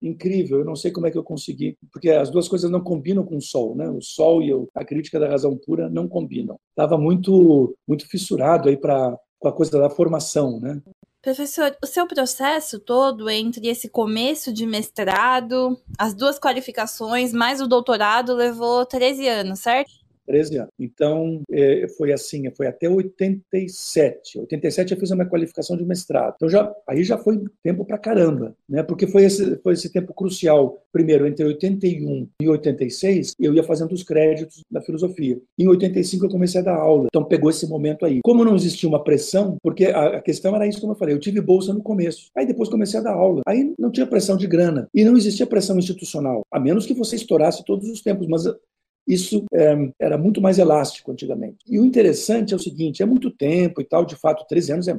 Incrível, 0.00 0.60
eu 0.60 0.64
não 0.64 0.76
sei 0.76 0.90
como 0.90 1.06
é 1.06 1.10
que 1.10 1.18
eu 1.18 1.24
consegui, 1.24 1.76
porque 1.92 2.10
as 2.10 2.30
duas 2.30 2.48
coisas 2.48 2.70
não 2.70 2.80
combinam 2.80 3.24
com 3.24 3.36
o 3.36 3.42
sol, 3.42 3.74
né? 3.74 3.88
O 3.90 4.00
sol 4.00 4.42
e 4.42 4.52
a 4.74 4.84
crítica 4.84 5.18
da 5.18 5.28
razão 5.28 5.56
pura 5.56 5.88
não 5.88 6.06
combinam. 6.06 6.58
Estava 6.70 6.96
muito, 6.96 7.74
muito 7.86 8.08
fissurado 8.08 8.68
aí 8.68 8.76
para 8.76 9.16
com 9.38 9.48
a 9.48 9.52
coisa 9.52 9.76
da 9.76 9.90
formação, 9.90 10.60
né? 10.60 10.80
Professor, 11.20 11.76
o 11.82 11.86
seu 11.86 12.06
processo 12.06 12.80
todo 12.80 13.30
entre 13.30 13.68
esse 13.68 13.88
começo 13.88 14.52
de 14.52 14.66
mestrado, 14.66 15.78
as 15.98 16.14
duas 16.14 16.38
qualificações, 16.38 17.32
mais 17.32 17.60
o 17.60 17.68
doutorado, 17.68 18.34
levou 18.34 18.84
13 18.84 19.28
anos, 19.28 19.60
certo? 19.60 19.92
13 20.32 20.56
anos. 20.56 20.70
Então, 20.80 21.42
é, 21.50 21.86
foi 21.98 22.10
assim, 22.10 22.50
foi 22.56 22.66
até 22.66 22.88
87. 22.88 24.40
87 24.40 24.94
eu 24.94 24.98
fiz 24.98 25.12
a 25.12 25.14
minha 25.14 25.28
qualificação 25.28 25.76
de 25.76 25.84
mestrado. 25.84 26.32
Então, 26.36 26.48
já, 26.48 26.74
aí 26.88 27.04
já 27.04 27.18
foi 27.18 27.38
tempo 27.62 27.84
pra 27.84 27.98
caramba, 27.98 28.56
né? 28.66 28.82
Porque 28.82 29.06
foi 29.06 29.24
esse, 29.24 29.56
foi 29.56 29.74
esse 29.74 29.92
tempo 29.92 30.14
crucial. 30.14 30.82
Primeiro, 30.90 31.26
entre 31.26 31.44
81 31.44 32.28
e 32.40 32.48
86, 32.48 33.34
eu 33.38 33.54
ia 33.54 33.62
fazendo 33.62 33.92
os 33.92 34.02
créditos 34.02 34.62
da 34.70 34.80
filosofia. 34.80 35.38
Em 35.58 35.68
85, 35.68 36.24
eu 36.24 36.30
comecei 36.30 36.62
a 36.62 36.64
dar 36.64 36.76
aula. 36.76 37.08
Então, 37.08 37.24
pegou 37.24 37.50
esse 37.50 37.68
momento 37.68 38.06
aí. 38.06 38.20
Como 38.24 38.44
não 38.44 38.56
existia 38.56 38.88
uma 38.88 39.04
pressão, 39.04 39.56
porque 39.62 39.86
a, 39.86 40.16
a 40.16 40.22
questão 40.22 40.56
era 40.56 40.66
isso, 40.66 40.80
como 40.80 40.94
eu 40.94 40.96
falei, 40.98 41.14
eu 41.14 41.20
tive 41.20 41.42
bolsa 41.42 41.74
no 41.74 41.82
começo. 41.82 42.28
Aí 42.34 42.46
depois 42.46 42.70
comecei 42.70 42.98
a 42.98 43.02
dar 43.02 43.12
aula. 43.12 43.42
Aí 43.46 43.74
não 43.78 43.90
tinha 43.90 44.06
pressão 44.06 44.36
de 44.36 44.46
grana. 44.46 44.88
E 44.94 45.04
não 45.04 45.16
existia 45.16 45.46
pressão 45.46 45.78
institucional. 45.78 46.42
A 46.50 46.58
menos 46.58 46.86
que 46.86 46.94
você 46.94 47.16
estourasse 47.16 47.62
todos 47.64 47.88
os 47.90 48.00
tempos. 48.00 48.26
Mas 48.26 48.44
isso 49.06 49.44
é, 49.52 49.92
era 49.98 50.16
muito 50.16 50.40
mais 50.40 50.58
elástico 50.58 51.10
antigamente. 51.10 51.64
E 51.68 51.78
o 51.78 51.84
interessante 51.84 52.52
é 52.52 52.56
o 52.56 52.60
seguinte: 52.60 53.02
é 53.02 53.06
muito 53.06 53.30
tempo 53.30 53.80
e 53.80 53.84
tal, 53.84 54.04
de 54.04 54.16
fato, 54.16 54.46
13 54.46 54.72
anos 54.72 54.88
é, 54.88 54.96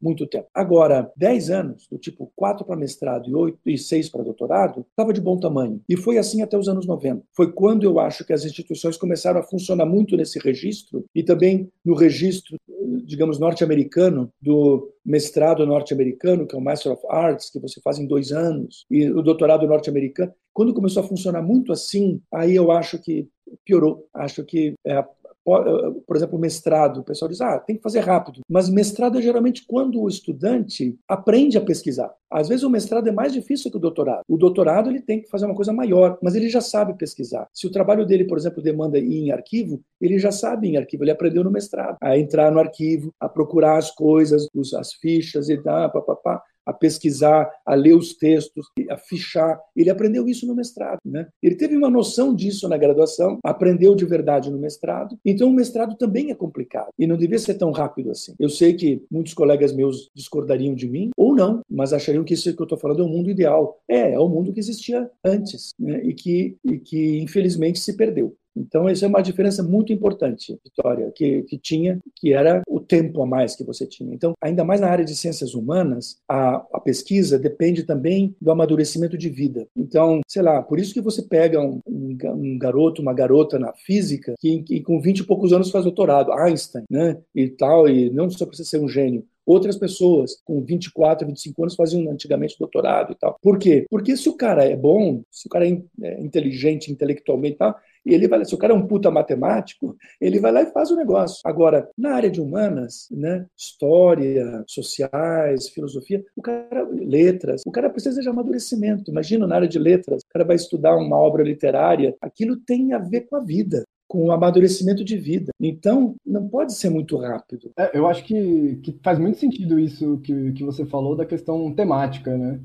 muito 0.00 0.26
tempo. 0.26 0.48
Agora, 0.54 1.10
10 1.16 1.50
anos, 1.50 1.86
do 1.90 1.98
tipo 1.98 2.30
4 2.36 2.64
para 2.64 2.76
mestrado 2.76 3.28
e 3.28 3.34
8 3.34 3.58
e 3.66 3.78
6 3.78 4.08
para 4.08 4.22
doutorado, 4.22 4.84
estava 4.90 5.12
de 5.12 5.20
bom 5.20 5.38
tamanho. 5.38 5.80
E 5.88 5.96
foi 5.96 6.18
assim 6.18 6.42
até 6.42 6.56
os 6.56 6.68
anos 6.68 6.86
90. 6.86 7.22
Foi 7.32 7.52
quando 7.52 7.84
eu 7.84 7.98
acho 7.98 8.24
que 8.24 8.32
as 8.32 8.44
instituições 8.44 8.96
começaram 8.96 9.40
a 9.40 9.42
funcionar 9.42 9.86
muito 9.86 10.16
nesse 10.16 10.38
registro 10.38 11.04
e 11.14 11.22
também 11.22 11.70
no 11.84 11.94
registro, 11.94 12.56
digamos, 13.04 13.38
norte-americano, 13.38 14.30
do 14.40 14.92
mestrado 15.04 15.66
norte-americano, 15.66 16.46
que 16.46 16.54
é 16.54 16.58
o 16.58 16.62
Master 16.62 16.92
of 16.92 17.02
Arts, 17.08 17.50
que 17.50 17.58
você 17.58 17.80
faz 17.80 17.98
em 17.98 18.06
dois 18.06 18.32
anos, 18.32 18.84
e 18.90 19.10
o 19.10 19.22
doutorado 19.22 19.66
norte-americano. 19.66 20.32
Quando 20.52 20.74
começou 20.74 21.02
a 21.02 21.06
funcionar 21.06 21.40
muito 21.40 21.72
assim, 21.72 22.20
aí 22.32 22.54
eu 22.54 22.70
acho 22.70 22.98
que 22.98 23.28
piorou. 23.64 24.06
Acho 24.12 24.44
que 24.44 24.74
é, 24.84 25.04
por 25.44 26.16
exemplo, 26.16 26.38
mestrado, 26.38 27.00
o 27.00 27.04
pessoal 27.04 27.28
diz, 27.28 27.40
ah, 27.40 27.58
tem 27.58 27.76
que 27.76 27.82
fazer 27.82 28.00
rápido. 28.00 28.40
Mas 28.48 28.68
mestrado 28.68 29.18
é 29.18 29.22
geralmente 29.22 29.64
quando 29.66 30.00
o 30.00 30.08
estudante 30.08 30.98
aprende 31.08 31.56
a 31.56 31.60
pesquisar. 31.60 32.12
Às 32.30 32.48
vezes 32.48 32.62
o 32.62 32.70
mestrado 32.70 33.08
é 33.08 33.12
mais 33.12 33.32
difícil 33.32 33.70
que 33.70 33.76
o 33.76 33.80
doutorado. 33.80 34.22
O 34.28 34.36
doutorado 34.36 34.90
ele 34.90 35.00
tem 35.00 35.22
que 35.22 35.30
fazer 35.30 35.46
uma 35.46 35.54
coisa 35.54 35.72
maior, 35.72 36.18
mas 36.22 36.34
ele 36.34 36.48
já 36.48 36.60
sabe 36.60 36.98
pesquisar. 36.98 37.48
Se 37.52 37.66
o 37.66 37.70
trabalho 37.70 38.04
dele, 38.04 38.24
por 38.24 38.36
exemplo, 38.36 38.62
demanda 38.62 38.98
ir 38.98 39.26
em 39.26 39.30
arquivo, 39.30 39.80
ele 40.00 40.18
já 40.18 40.30
sabe 40.30 40.68
em 40.68 40.76
arquivo, 40.76 41.04
ele 41.04 41.10
aprendeu 41.10 41.42
no 41.42 41.50
mestrado, 41.50 41.96
a 42.02 42.18
entrar 42.18 42.52
no 42.52 42.60
arquivo, 42.60 43.14
a 43.18 43.28
procurar 43.28 43.78
as 43.78 43.90
coisas, 43.90 44.46
as 44.78 44.92
fichas 44.92 45.48
e 45.48 45.56
tal, 45.56 45.90
papapá 45.90 46.42
a 46.68 46.72
pesquisar, 46.74 47.50
a 47.64 47.74
ler 47.74 47.94
os 47.94 48.14
textos, 48.14 48.66
a 48.90 48.96
fichar. 48.98 49.58
Ele 49.74 49.88
aprendeu 49.88 50.28
isso 50.28 50.46
no 50.46 50.54
mestrado. 50.54 50.98
Né? 51.04 51.26
Ele 51.42 51.54
teve 51.54 51.74
uma 51.74 51.88
noção 51.88 52.34
disso 52.34 52.68
na 52.68 52.76
graduação, 52.76 53.38
aprendeu 53.42 53.94
de 53.94 54.04
verdade 54.04 54.50
no 54.50 54.58
mestrado. 54.58 55.18
Então, 55.24 55.48
o 55.48 55.52
mestrado 55.52 55.96
também 55.96 56.30
é 56.30 56.34
complicado 56.34 56.90
e 56.98 57.06
não 57.06 57.16
devia 57.16 57.38
ser 57.38 57.54
tão 57.54 57.70
rápido 57.70 58.10
assim. 58.10 58.34
Eu 58.38 58.50
sei 58.50 58.74
que 58.74 59.02
muitos 59.10 59.32
colegas 59.32 59.72
meus 59.72 60.10
discordariam 60.14 60.74
de 60.74 60.86
mim, 60.86 61.10
ou 61.16 61.34
não, 61.34 61.62
mas 61.70 61.94
achariam 61.94 62.24
que 62.24 62.34
isso 62.34 62.54
que 62.54 62.60
eu 62.60 62.64
estou 62.64 62.78
falando 62.78 63.02
é 63.02 63.06
o 63.06 63.08
mundo 63.08 63.30
ideal. 63.30 63.80
É, 63.88 64.12
é 64.12 64.18
o 64.18 64.28
mundo 64.28 64.52
que 64.52 64.60
existia 64.60 65.10
antes 65.24 65.70
né? 65.78 66.02
e, 66.04 66.12
que, 66.12 66.56
e 66.64 66.78
que, 66.78 67.18
infelizmente, 67.18 67.78
se 67.78 67.96
perdeu. 67.96 68.36
Então, 68.58 68.88
essa 68.88 69.04
é 69.04 69.08
uma 69.08 69.22
diferença 69.22 69.62
muito 69.62 69.92
importante, 69.92 70.58
Vitória, 70.64 71.10
que, 71.14 71.42
que 71.42 71.58
tinha, 71.58 71.98
que 72.16 72.32
era 72.32 72.62
o 72.68 72.80
tempo 72.80 73.22
a 73.22 73.26
mais 73.26 73.54
que 73.54 73.64
você 73.64 73.86
tinha. 73.86 74.14
Então, 74.14 74.34
ainda 74.40 74.64
mais 74.64 74.80
na 74.80 74.88
área 74.88 75.04
de 75.04 75.14
ciências 75.14 75.54
humanas, 75.54 76.18
a, 76.28 76.56
a 76.72 76.80
pesquisa 76.80 77.38
depende 77.38 77.84
também 77.84 78.34
do 78.40 78.50
amadurecimento 78.50 79.16
de 79.16 79.28
vida. 79.28 79.66
Então, 79.76 80.20
sei 80.26 80.42
lá, 80.42 80.62
por 80.62 80.78
isso 80.78 80.94
que 80.94 81.00
você 81.00 81.22
pega 81.22 81.60
um, 81.60 81.80
um, 81.86 82.16
um 82.34 82.58
garoto, 82.58 83.02
uma 83.02 83.14
garota 83.14 83.58
na 83.58 83.72
física, 83.72 84.34
que, 84.38 84.62
que 84.62 84.80
com 84.80 85.00
20 85.00 85.20
e 85.20 85.24
poucos 85.24 85.52
anos 85.52 85.70
faz 85.70 85.84
doutorado, 85.84 86.32
Einstein, 86.32 86.84
né, 86.90 87.18
e 87.34 87.48
tal, 87.48 87.88
e 87.88 88.10
não 88.10 88.28
só 88.30 88.46
precisa 88.46 88.68
ser 88.68 88.78
um 88.78 88.88
gênio, 88.88 89.24
Outras 89.48 89.78
pessoas 89.78 90.38
com 90.44 90.62
24, 90.62 91.26
25 91.26 91.62
anos 91.62 91.74
faziam 91.74 92.12
antigamente 92.12 92.58
doutorado 92.58 93.12
e 93.12 93.14
tal. 93.14 93.38
Por 93.40 93.58
quê? 93.58 93.86
Porque 93.88 94.14
se 94.14 94.28
o 94.28 94.36
cara 94.36 94.62
é 94.62 94.76
bom, 94.76 95.22
se 95.30 95.46
o 95.46 95.48
cara 95.48 95.66
é, 95.66 95.80
é 96.02 96.20
inteligente 96.20 96.92
intelectualmente 96.92 97.54
e 97.54 97.58
tal, 97.58 97.74
ele 98.14 98.28
vai, 98.28 98.44
se 98.44 98.54
o 98.54 98.58
cara 98.58 98.72
é 98.72 98.76
um 98.76 98.86
puta 98.86 99.10
matemático, 99.10 99.96
ele 100.20 100.40
vai 100.40 100.52
lá 100.52 100.62
e 100.62 100.72
faz 100.72 100.90
o 100.90 100.96
negócio. 100.96 101.40
Agora, 101.44 101.88
na 101.96 102.14
área 102.14 102.30
de 102.30 102.40
humanas, 102.40 103.08
né, 103.10 103.46
história, 103.56 104.64
sociais, 104.66 105.68
filosofia, 105.68 106.24
o 106.36 106.42
cara, 106.42 106.86
letras, 106.90 107.62
o 107.66 107.70
cara 107.70 107.90
precisa 107.90 108.20
de 108.20 108.28
amadurecimento. 108.28 109.10
Imagina 109.10 109.46
na 109.46 109.56
área 109.56 109.68
de 109.68 109.78
letras, 109.78 110.22
o 110.22 110.32
cara 110.32 110.44
vai 110.44 110.56
estudar 110.56 110.96
uma 110.96 111.16
obra 111.16 111.42
literária, 111.42 112.14
aquilo 112.20 112.56
tem 112.56 112.92
a 112.92 112.98
ver 112.98 113.22
com 113.22 113.36
a 113.36 113.40
vida 113.40 113.84
com 114.08 114.24
o 114.24 114.32
amadurecimento 114.32 115.04
de 115.04 115.18
vida. 115.18 115.52
Então, 115.60 116.16
não 116.24 116.48
pode 116.48 116.72
ser 116.72 116.88
muito 116.88 117.18
rápido. 117.18 117.70
É, 117.78 117.90
eu 117.96 118.08
acho 118.08 118.24
que, 118.24 118.76
que 118.82 118.98
faz 119.02 119.18
muito 119.18 119.36
sentido 119.36 119.78
isso 119.78 120.18
que, 120.24 120.52
que 120.52 120.64
você 120.64 120.86
falou 120.86 121.14
da 121.14 121.26
questão 121.26 121.70
temática, 121.74 122.34
né? 122.34 122.58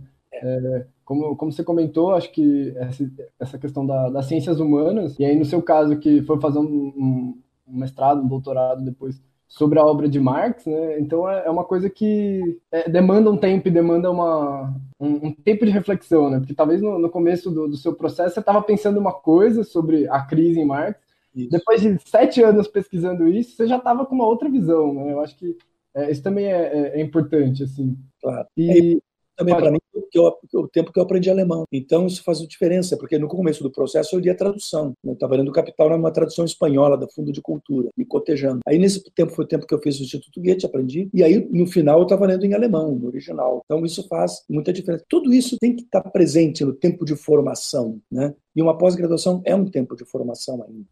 É, 0.43 0.85
como, 1.05 1.35
como 1.38 1.51
você 1.51 1.63
comentou, 1.63 2.13
acho 2.13 2.29
que 2.31 2.73
essa, 2.75 3.09
essa 3.39 3.57
questão 3.57 3.85
da, 3.85 4.09
das 4.09 4.25
ciências 4.25 4.59
humanas, 4.59 5.17
e 5.17 5.23
aí 5.23 5.38
no 5.38 5.45
seu 5.45 5.62
caso 5.62 5.97
que 5.97 6.21
foi 6.23 6.39
fazer 6.39 6.59
um, 6.59 6.65
um, 6.65 7.41
mestrado, 7.65 8.21
um 8.21 8.27
doutorado 8.27 8.83
depois 8.83 9.21
sobre 9.47 9.79
a 9.79 9.85
obra 9.85 10.09
de 10.09 10.19
Marx, 10.19 10.65
né? 10.65 11.00
Então 11.00 11.29
é, 11.29 11.45
é 11.45 11.50
uma 11.50 11.63
coisa 11.63 11.89
que 11.89 12.59
é, 12.69 12.89
demanda 12.89 13.31
um 13.31 13.38
tempo 13.38 13.69
e 13.69 13.71
demanda 13.71 14.12
uma, 14.12 14.75
um, 15.00 15.27
um, 15.27 15.33
tempo 15.33 15.65
de 15.65 15.71
reflexão, 15.71 16.29
né? 16.29 16.39
Porque 16.39 16.53
talvez 16.55 16.81
no, 16.81 17.00
no 17.00 17.09
começo 17.09 17.50
do, 17.50 17.69
do, 17.69 17.77
seu 17.77 17.93
processo 17.93 18.33
você 18.33 18.41
estava 18.41 18.62
pensando 18.62 19.00
uma 19.00 19.13
coisa 19.13 19.63
sobre 19.63 20.09
a 20.09 20.21
crise 20.25 20.59
em 20.59 20.65
Marx, 20.65 21.00
isso. 21.33 21.51
depois 21.51 21.81
de 21.81 21.97
sete 22.05 22.41
anos 22.43 22.67
pesquisando 22.67 23.27
isso, 23.27 23.55
você 23.55 23.65
já 23.65 23.77
estava 23.77 24.05
com 24.05 24.15
uma 24.15 24.27
outra 24.27 24.50
visão, 24.50 24.93
né? 24.93 25.13
Eu 25.13 25.21
acho 25.21 25.38
que 25.38 25.55
é, 25.95 26.12
isso 26.12 26.21
também 26.21 26.47
é, 26.47 26.95
é, 26.95 27.00
é 27.00 27.01
importante, 27.01 27.63
assim. 27.63 27.97
Claro. 28.21 28.47
E, 28.57 29.01
também 29.35 29.55
para 29.55 29.71
mim 29.71 29.79
que 30.13 30.19
eu, 30.19 30.31
o 30.53 30.67
tempo 30.67 30.93
que 30.93 30.99
eu 30.99 31.03
aprendi 31.03 31.29
alemão. 31.29 31.65
Então 31.71 32.05
isso 32.05 32.23
faz 32.23 32.39
diferença, 32.47 32.95
porque 32.95 33.17
no 33.17 33.27
começo 33.27 33.63
do 33.63 33.71
processo 33.71 34.15
eu 34.15 34.19
li 34.19 34.29
a 34.29 34.35
tradução. 34.35 34.93
Eu 35.03 35.13
estava 35.13 35.35
lendo 35.35 35.51
Capital 35.51 35.89
numa 35.89 36.11
tradução 36.11 36.45
espanhola 36.45 36.95
da 36.95 37.07
Fundo 37.07 37.31
de 37.31 37.41
Cultura, 37.41 37.89
me 37.97 38.05
cotejando. 38.05 38.59
Aí 38.67 38.77
nesse 38.77 39.03
tempo 39.11 39.33
foi 39.33 39.45
o 39.45 39.47
tempo 39.47 39.65
que 39.65 39.73
eu 39.73 39.81
fiz 39.81 39.99
o 39.99 40.03
Instituto 40.03 40.39
Goethe, 40.39 40.67
aprendi, 40.67 41.09
e 41.11 41.23
aí 41.23 41.47
no 41.51 41.65
final 41.65 41.99
eu 41.99 42.03
estava 42.03 42.27
lendo 42.27 42.45
em 42.45 42.53
alemão, 42.53 42.93
no 42.93 43.07
original. 43.07 43.63
Então 43.65 43.83
isso 43.83 44.07
faz 44.07 44.43
muita 44.47 44.71
diferença. 44.71 45.03
Tudo 45.09 45.33
isso 45.33 45.57
tem 45.57 45.75
que 45.75 45.81
estar 45.83 46.01
tá 46.01 46.09
presente 46.09 46.63
no 46.63 46.73
tempo 46.73 47.03
de 47.03 47.15
formação, 47.15 47.99
né? 48.11 48.35
E 48.55 48.61
uma 48.61 48.77
pós-graduação 48.77 49.41
é 49.45 49.55
um 49.55 49.65
tempo 49.65 49.95
de 49.95 50.05
formação 50.05 50.63
ainda. 50.63 50.85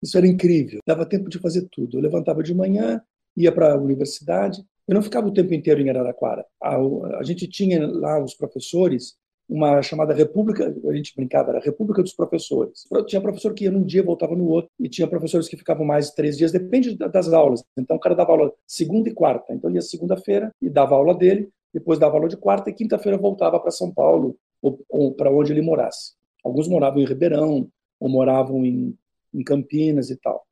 Isso 0.00 0.16
era 0.16 0.26
incrível. 0.26 0.78
Dava 0.86 1.04
tempo 1.04 1.28
de 1.28 1.40
fazer 1.40 1.66
tudo. 1.70 1.98
Eu 1.98 2.02
levantava 2.02 2.44
de 2.44 2.54
manhã, 2.54 3.02
ia 3.36 3.50
para 3.50 3.72
a 3.72 3.76
universidade, 3.76 4.64
eu 4.88 4.94
não 4.94 5.02
ficava 5.02 5.28
o 5.28 5.32
tempo 5.32 5.52
inteiro 5.52 5.80
em 5.80 5.90
Araraquara. 5.90 6.44
A, 6.60 6.76
a 7.18 7.22
gente 7.22 7.46
tinha 7.46 7.86
lá 7.86 8.22
os 8.22 8.34
professores 8.34 9.16
uma 9.48 9.80
chamada 9.80 10.12
República, 10.12 10.74
a 10.86 10.92
gente 10.94 11.14
brincava, 11.16 11.50
era 11.50 11.60
República 11.60 12.02
dos 12.02 12.12
Professores. 12.12 12.84
Tinha 13.06 13.20
professor 13.20 13.54
que 13.54 13.64
ia 13.64 13.70
num 13.70 13.82
dia, 13.82 14.02
voltava 14.02 14.36
no 14.36 14.46
outro, 14.46 14.70
e 14.78 14.88
tinha 14.90 15.08
professores 15.08 15.48
que 15.48 15.56
ficavam 15.56 15.86
mais 15.86 16.08
de 16.08 16.16
três 16.16 16.36
dias, 16.36 16.52
depende 16.52 16.94
das 16.96 17.32
aulas. 17.32 17.64
Então 17.76 17.96
o 17.96 18.00
cara 18.00 18.14
dava 18.14 18.32
aula 18.32 18.52
segunda 18.66 19.08
e 19.08 19.14
quarta, 19.14 19.54
então 19.54 19.70
ia 19.70 19.80
segunda-feira 19.80 20.52
e 20.60 20.68
dava 20.68 20.94
aula 20.94 21.14
dele, 21.14 21.48
depois 21.72 21.98
dava 21.98 22.16
aula 22.16 22.28
de 22.28 22.36
quarta 22.36 22.68
e 22.68 22.74
quinta-feira 22.74 23.16
voltava 23.16 23.58
para 23.58 23.70
São 23.70 23.92
Paulo 23.92 24.36
ou, 24.60 24.84
ou 24.88 25.14
para 25.14 25.30
onde 25.30 25.52
ele 25.52 25.62
morasse. 25.62 26.12
Alguns 26.44 26.68
moravam 26.68 27.00
em 27.00 27.06
Ribeirão, 27.06 27.70
ou 27.98 28.08
moravam 28.08 28.66
em, 28.66 28.94
em 29.32 29.42
Campinas 29.42 30.10
e 30.10 30.16
tal. 30.16 30.46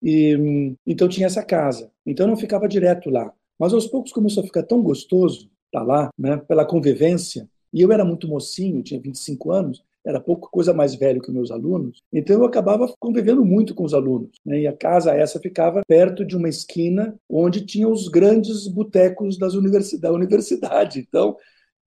E, 0.00 0.76
então 0.86 1.08
tinha 1.08 1.26
essa 1.26 1.44
casa. 1.44 1.90
Então 2.06 2.26
eu 2.26 2.30
não 2.30 2.36
ficava 2.36 2.68
direto 2.68 3.10
lá. 3.10 3.32
Mas 3.58 3.72
aos 3.72 3.86
poucos 3.86 4.12
começou 4.12 4.42
a 4.42 4.46
ficar 4.46 4.62
tão 4.62 4.82
gostoso 4.82 5.50
estar 5.66 5.80
tá 5.80 5.82
lá, 5.82 6.10
né, 6.18 6.36
pela 6.36 6.64
convivência. 6.64 7.48
E 7.72 7.80
eu 7.80 7.90
era 7.90 8.04
muito 8.04 8.28
mocinho, 8.28 8.82
tinha 8.82 9.00
25 9.00 9.50
anos, 9.50 9.82
era 10.04 10.20
pouco 10.20 10.50
coisa 10.50 10.74
mais 10.74 10.94
velho 10.94 11.22
que 11.22 11.30
meus 11.30 11.50
alunos, 11.50 12.02
então 12.12 12.40
eu 12.40 12.44
acabava 12.44 12.92
convivendo 12.98 13.44
muito 13.44 13.74
com 13.74 13.84
os 13.84 13.94
alunos. 13.94 14.30
Né? 14.44 14.60
E 14.62 14.66
a 14.66 14.72
casa 14.72 15.14
essa 15.14 15.38
ficava 15.38 15.82
perto 15.86 16.24
de 16.24 16.36
uma 16.36 16.48
esquina 16.48 17.16
onde 17.30 17.64
tinha 17.64 17.88
os 17.88 18.08
grandes 18.08 18.66
botecos 18.66 19.38
das 19.38 19.54
universi 19.54 19.98
da 19.98 20.12
universidade. 20.12 21.00
Então, 21.00 21.36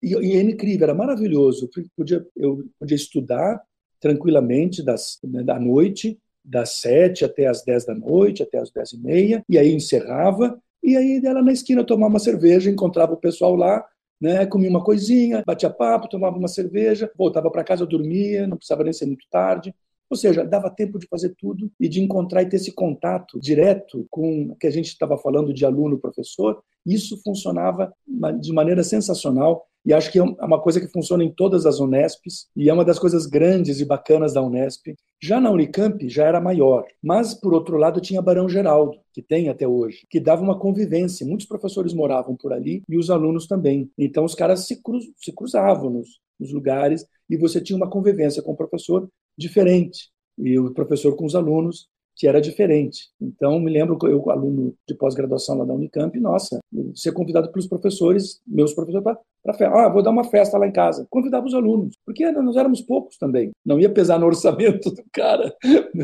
e, 0.01 0.13
e 0.13 0.37
é 0.37 0.41
incrível, 0.41 0.85
era 0.85 0.93
maravilhoso. 0.93 1.69
Eu 1.75 1.83
podia, 1.95 2.25
eu 2.35 2.63
podia 2.79 2.95
estudar 2.95 3.61
tranquilamente 3.99 4.83
das, 4.83 5.19
né, 5.23 5.43
da 5.43 5.59
noite, 5.59 6.17
das 6.43 6.73
sete 6.79 7.25
até 7.25 7.47
as 7.47 7.63
dez 7.63 7.85
da 7.85 7.95
noite, 7.95 8.43
até 8.43 8.59
as 8.59 8.71
dez 8.71 8.93
e 8.93 8.99
meia, 8.99 9.43
e 9.49 9.57
aí 9.57 9.73
encerrava, 9.73 10.61
e 10.85 10.97
aí 10.97 11.21
ela 11.23 11.41
na 11.41 11.51
esquina 11.51 11.83
tomava 11.83 12.13
uma 12.13 12.19
cerveja, 12.19 12.69
encontrava 12.69 13.13
o 13.13 13.17
pessoal 13.17 13.55
lá, 13.55 13.85
né, 14.21 14.45
comia 14.45 14.69
uma 14.69 14.83
coisinha, 14.83 15.43
batia 15.45 15.69
papo, 15.69 16.07
tomava 16.07 16.37
uma 16.37 16.47
cerveja, 16.47 17.11
voltava 17.17 17.49
para 17.51 17.63
casa, 17.63 17.85
dormia, 17.85 18.47
não 18.47 18.57
precisava 18.57 18.83
nem 18.83 18.93
ser 18.93 19.05
muito 19.05 19.25
tarde. 19.29 19.73
Ou 20.09 20.15
seja, 20.15 20.45
dava 20.45 20.69
tempo 20.69 20.99
de 20.99 21.07
fazer 21.07 21.33
tudo 21.37 21.71
e 21.79 21.89
de 21.89 22.01
encontrar 22.01 22.43
e 22.43 22.45
ter 22.49 22.57
esse 22.57 22.71
contato 22.71 23.39
direto 23.39 24.05
com 24.09 24.55
que 24.59 24.67
a 24.67 24.71
gente 24.71 24.87
estava 24.87 25.17
falando 25.17 25.51
de 25.53 25.65
aluno-professor. 25.65 26.61
Isso 26.85 27.19
funcionava 27.23 27.91
de 28.39 28.53
maneira 28.53 28.83
sensacional 28.83 29.65
e 29.85 29.93
acho 29.93 30.11
que 30.11 30.17
é 30.17 30.23
uma 30.23 30.59
coisa 30.59 30.81
que 30.81 30.91
funciona 30.91 31.23
em 31.23 31.31
todas 31.31 31.65
as 31.65 31.79
Unesps 31.79 32.47
e 32.55 32.69
é 32.69 32.73
uma 32.73 32.83
das 32.83 32.97
coisas 32.97 33.27
grandes 33.27 33.79
e 33.79 33.85
bacanas 33.85 34.33
da 34.33 34.41
Unesp. 34.41 34.95
Já 35.21 35.39
na 35.39 35.51
Unicamp 35.51 36.09
já 36.09 36.25
era 36.25 36.41
maior, 36.41 36.85
mas 37.03 37.33
por 37.33 37.53
outro 37.53 37.77
lado 37.77 38.01
tinha 38.01 38.21
Barão 38.21 38.49
Geraldo, 38.49 38.97
que 39.13 39.21
tem 39.21 39.47
até 39.47 39.67
hoje, 39.67 40.05
que 40.09 40.19
dava 40.19 40.41
uma 40.41 40.57
convivência. 40.57 41.25
Muitos 41.25 41.45
professores 41.45 41.93
moravam 41.93 42.35
por 42.35 42.51
ali 42.51 42.81
e 42.89 42.97
os 42.97 43.11
alunos 43.11 43.45
também. 43.45 43.89
Então 43.97 44.25
os 44.25 44.33
caras 44.33 44.65
se, 44.65 44.81
cruz, 44.81 45.05
se 45.17 45.31
cruzavam 45.31 45.89
nos, 45.91 46.19
nos 46.39 46.51
lugares 46.51 47.05
e 47.29 47.37
você 47.37 47.61
tinha 47.61 47.77
uma 47.77 47.89
convivência 47.89 48.41
com 48.41 48.53
o 48.53 48.57
professor 48.57 49.07
diferente 49.37 50.09
e 50.37 50.57
o 50.59 50.73
professor 50.73 51.15
com 51.15 51.25
os 51.25 51.35
alunos 51.35 51.87
que 52.15 52.27
era 52.27 52.39
diferente. 52.39 53.09
Então, 53.21 53.59
me 53.59 53.71
lembro 53.71 53.97
que 53.97 54.05
eu, 54.05 54.29
aluno 54.29 54.75
de 54.87 54.95
pós-graduação 54.95 55.57
lá 55.57 55.65
da 55.65 55.73
Unicamp, 55.73 56.17
nossa, 56.19 56.59
ser 56.95 57.11
convidado 57.11 57.51
pelos 57.51 57.67
professores, 57.67 58.41
meus 58.47 58.73
professores, 58.73 59.03
para 59.43 59.53
festa. 59.53 59.75
Ah, 59.75 59.89
vou 59.89 60.01
dar 60.01 60.11
uma 60.11 60.23
festa 60.23 60.57
lá 60.57 60.67
em 60.67 60.71
casa. 60.71 61.05
Convidava 61.09 61.45
os 61.45 61.53
alunos, 61.53 61.95
porque 62.05 62.29
nós 62.31 62.55
éramos 62.55 62.81
poucos 62.81 63.17
também. 63.17 63.51
Não 63.65 63.79
ia 63.79 63.89
pesar 63.89 64.17
no 64.19 64.25
orçamento 64.25 64.89
do 64.95 65.03
cara. 65.11 65.53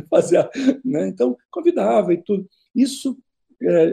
Fazer, 0.09 0.49
né? 0.85 1.07
Então, 1.07 1.35
convidava 1.49 2.13
e 2.13 2.17
tudo. 2.17 2.45
Isso 2.75 3.17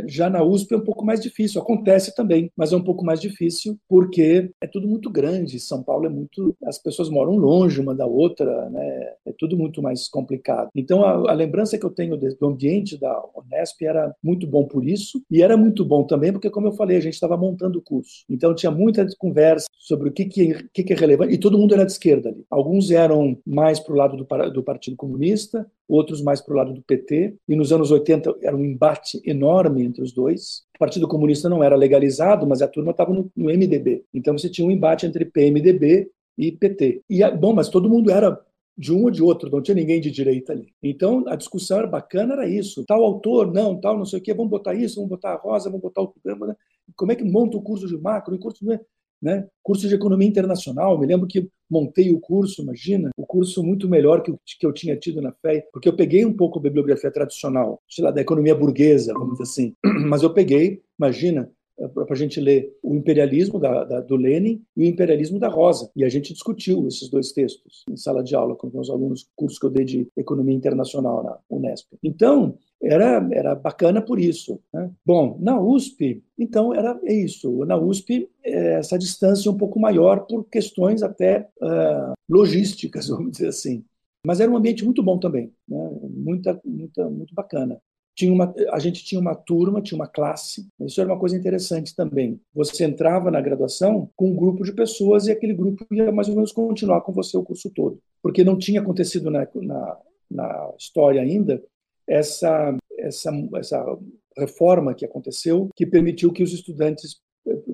já 0.07 0.31
na 0.31 0.43
USP 0.43 0.75
é 0.75 0.77
um 0.77 0.85
pouco 0.85 1.05
mais 1.05 1.21
difícil. 1.21 1.61
Acontece 1.61 2.15
também, 2.15 2.51
mas 2.57 2.73
é 2.73 2.77
um 2.77 2.83
pouco 2.83 3.05
mais 3.05 3.21
difícil 3.21 3.79
porque 3.89 4.51
é 4.61 4.67
tudo 4.67 4.89
muito 4.89 5.11
grande. 5.11 5.61
São 5.61 5.83
Paulo 5.83 6.07
é 6.07 6.09
muito. 6.09 6.57
As 6.65 6.79
pessoas 6.79 7.09
moram 7.09 7.37
longe 7.37 7.81
uma 7.81 7.95
da 7.95 8.07
outra, 8.07 8.69
né? 8.71 9.13
É 9.27 9.33
tudo 9.39 9.57
muito 9.57 9.83
mais 9.83 10.09
complicado. 10.09 10.69
Então, 10.75 11.05
a, 11.05 11.31
a 11.31 11.35
lembrança 11.35 11.79
que 11.79 11.85
eu 11.85 11.91
tenho 11.91 12.17
do 12.17 12.47
ambiente 12.47 12.99
da 12.99 13.23
Unesp 13.37 13.83
era 13.83 14.15
muito 14.23 14.47
bom 14.47 14.65
por 14.65 14.85
isso 14.85 15.23
e 15.31 15.43
era 15.43 15.57
muito 15.57 15.85
bom 15.85 16.05
também 16.05 16.33
porque, 16.33 16.51
como 16.51 16.69
eu 16.69 16.73
falei, 16.73 16.97
a 16.97 17.01
gente 17.01 17.15
estava 17.15 17.37
montando 17.37 17.79
o 17.79 17.83
curso. 17.83 18.25
Então, 18.29 18.55
tinha 18.55 18.71
muita 18.71 19.07
conversa 19.19 19.67
sobre 19.79 20.09
o 20.09 20.13
que, 20.13 20.25
que, 20.27 20.69
que, 20.73 20.85
que 20.85 20.93
é 20.93 20.97
relevante 20.97 21.35
e 21.35 21.39
todo 21.39 21.59
mundo 21.59 21.75
era 21.75 21.85
de 21.85 21.93
esquerda 21.93 22.29
ali. 22.31 22.45
Alguns 22.51 22.91
eram 22.91 23.39
mais 23.47 23.81
para 23.81 23.93
o 23.93 23.97
lado 23.97 24.17
do, 24.17 24.51
do 24.53 24.63
Partido 24.63 24.97
Comunista, 24.97 25.67
outros 25.88 26.23
mais 26.23 26.40
para 26.40 26.52
o 26.52 26.57
lado 26.57 26.73
do 26.75 26.83
PT. 26.83 27.35
E 27.49 27.57
nos 27.57 27.73
anos 27.73 27.90
80 27.90 28.37
era 28.42 28.57
um 28.57 28.64
embate 28.64 29.21
enorme 29.25 29.85
entre 29.85 30.02
os 30.02 30.12
dois. 30.12 30.64
O 30.76 30.78
Partido 30.78 31.09
Comunista 31.09 31.49
não 31.49 31.64
era 31.64 31.75
legalizado, 31.75 32.47
mas 32.47 32.61
a 32.61 32.68
turma 32.68 32.90
estava 32.90 33.12
no, 33.12 33.30
no, 33.35 33.47
MDB. 33.47 34.04
Então 34.12 34.37
você 34.37 34.49
tinha 34.49 34.66
um 34.66 34.71
embate 34.71 35.07
entre 35.07 35.25
PMDB 35.25 36.11
e 36.37 36.52
PT. 36.52 37.02
E, 37.09 37.28
bom, 37.33 37.52
mas 37.52 37.68
todo 37.68 37.88
mundo 37.88 38.11
era 38.11 38.38
de 38.76 38.92
um 38.92 39.02
ou 39.04 39.11
de 39.11 39.21
outro, 39.21 39.50
não 39.50 39.61
tinha 39.61 39.75
ninguém 39.75 40.00
de 40.00 40.09
direita 40.09 40.52
ali. 40.52 40.73
Então, 40.80 41.25
a 41.26 41.35
discussão 41.35 41.78
era 41.78 41.87
bacana, 41.88 42.35
era 42.35 42.49
isso. 42.49 42.85
Tal 42.87 43.02
autor, 43.02 43.52
não, 43.52 43.80
tal, 43.80 43.99
não 43.99 44.04
sei 44.04 44.21
o 44.21 44.23
quê, 44.23 44.33
vamos 44.33 44.50
botar 44.50 44.73
isso, 44.73 44.97
vamos 44.97 45.11
botar 45.11 45.33
a 45.33 45.37
rosa, 45.37 45.68
vamos 45.68 45.83
botar 45.83 46.02
o 46.02 46.09
programa, 46.09 46.47
né? 46.47 46.57
Como 46.95 47.11
é 47.11 47.16
que 47.16 47.25
monta 47.25 47.57
o 47.57 47.62
curso 47.62 47.88
de 47.88 47.99
macro? 47.99 48.37
O 48.37 48.38
curso, 48.38 48.64
né? 48.64 48.78
né? 49.21 49.49
Curso 49.64 49.88
de 49.88 49.95
economia 49.97 50.28
internacional, 50.28 50.97
me 50.97 51.07
lembro 51.07 51.26
que 51.26 51.50
montei 51.71 52.13
o 52.13 52.21
curso, 52.21 52.63
imagina, 52.63 53.11
o 53.17 53.27
curso 53.27 53.63
muito 53.63 53.89
melhor 53.89 54.23
que 54.23 54.33
que 54.59 54.67
eu 54.67 54.73
tinha 54.73 54.97
tido 54.97 55.21
na 55.21 55.33
FEI, 55.33 55.63
porque 55.73 55.89
eu 55.89 55.97
peguei 55.97 56.25
um 56.25 56.33
pouco 56.33 56.59
a 56.59 56.63
bibliografia 56.63 57.11
tradicional, 57.11 57.81
sei 57.89 58.05
lá, 58.05 58.11
da 58.11 58.21
economia 58.21 58.55
burguesa, 58.55 59.13
vamos 59.13 59.33
dizer 59.33 59.43
assim, 59.45 59.75
mas 60.09 60.23
eu 60.23 60.33
peguei, 60.33 60.83
imagina, 60.99 61.51
para 61.95 62.13
a 62.13 62.17
gente 62.17 62.41
ler 62.41 62.77
o 62.83 62.95
imperialismo 62.95 63.59
da, 63.59 63.85
da, 63.85 64.01
do 64.01 64.17
Lenin 64.17 64.63
e 64.77 64.83
o 64.83 64.87
imperialismo 64.87 65.39
da 65.39 65.49
Rosa. 65.49 65.91
E 65.95 66.05
a 66.05 66.09
gente 66.09 66.33
discutiu 66.33 66.87
esses 66.89 67.09
dois 67.09 67.33
textos 67.33 67.85
em 67.89 67.97
sala 67.97 68.23
de 68.23 68.35
aula 68.35 68.57
com 68.57 68.69
meus 68.69 68.91
alunos, 68.91 69.29
curso 69.37 69.61
que 69.61 69.67
eu 69.67 69.71
dei 69.71 69.85
de 69.85 70.09
economia 70.17 70.57
internacional 70.57 71.23
na 71.23 71.39
Unesp. 71.49 71.87
Então, 72.03 72.59
era, 72.83 73.29
era 73.33 73.55
bacana 73.55 74.03
por 74.03 74.19
isso. 74.19 74.61
Né? 74.73 74.91
Bom, 75.05 75.37
na 75.41 75.61
USP, 75.61 76.23
então, 76.39 76.75
era 76.75 76.99
é 77.05 77.15
isso. 77.15 77.65
Na 77.65 77.77
USP, 77.77 78.29
é 78.45 78.75
essa 78.75 78.99
distância 78.99 79.51
um 79.51 79.57
pouco 79.57 79.79
maior 79.79 80.27
por 80.27 80.45
questões 80.45 81.03
até 81.03 81.49
uh, 81.61 82.15
logísticas, 82.29 83.07
vamos 83.09 83.33
dizer 83.33 83.49
assim. 83.49 83.85
Mas 84.27 84.41
era 84.41 84.51
um 84.51 84.57
ambiente 84.57 84.85
muito 84.85 85.03
bom 85.03 85.19
também, 85.19 85.53
né? 85.69 85.91
muita, 86.11 86.61
muita, 86.65 87.09
muito 87.09 87.35
bacana. 87.35 87.81
Tinha 88.19 88.33
uma, 88.33 88.53
a 88.73 88.81
gente 88.81 89.05
tinha 89.05 89.21
uma 89.21 89.37
turma, 89.37 89.81
tinha 89.81 89.97
uma 89.97 90.09
classe. 90.09 90.67
Isso 90.81 91.01
era 91.01 91.09
uma 91.09 91.21
coisa 91.21 91.37
interessante 91.37 91.95
também. 91.95 92.41
Você 92.53 92.85
entrava 92.85 93.31
na 93.31 93.41
graduação 93.41 94.11
com 94.17 94.33
um 94.33 94.35
grupo 94.35 94.65
de 94.65 94.73
pessoas 94.73 95.29
e 95.29 95.31
aquele 95.31 95.55
grupo 95.55 95.87
ia 95.93 96.11
mais 96.11 96.29
ou 96.29 96.35
menos 96.35 96.51
continuar 96.51 97.03
com 97.03 97.13
você 97.13 97.37
o 97.37 97.45
curso 97.45 97.71
todo. 97.71 98.01
Porque 98.21 98.43
não 98.43 98.59
tinha 98.59 98.81
acontecido 98.81 99.31
na, 99.31 99.47
na, 99.55 99.99
na 100.29 100.75
história 100.77 101.23
ainda 101.23 101.63
essa, 102.09 102.77
essa, 102.99 103.31
essa 103.55 103.99
reforma 104.37 104.95
que 104.95 105.05
aconteceu, 105.05 105.69
que 105.77 105.87
permitiu 105.87 106.33
que 106.33 106.43
os 106.43 106.53
estudantes, 106.53 107.21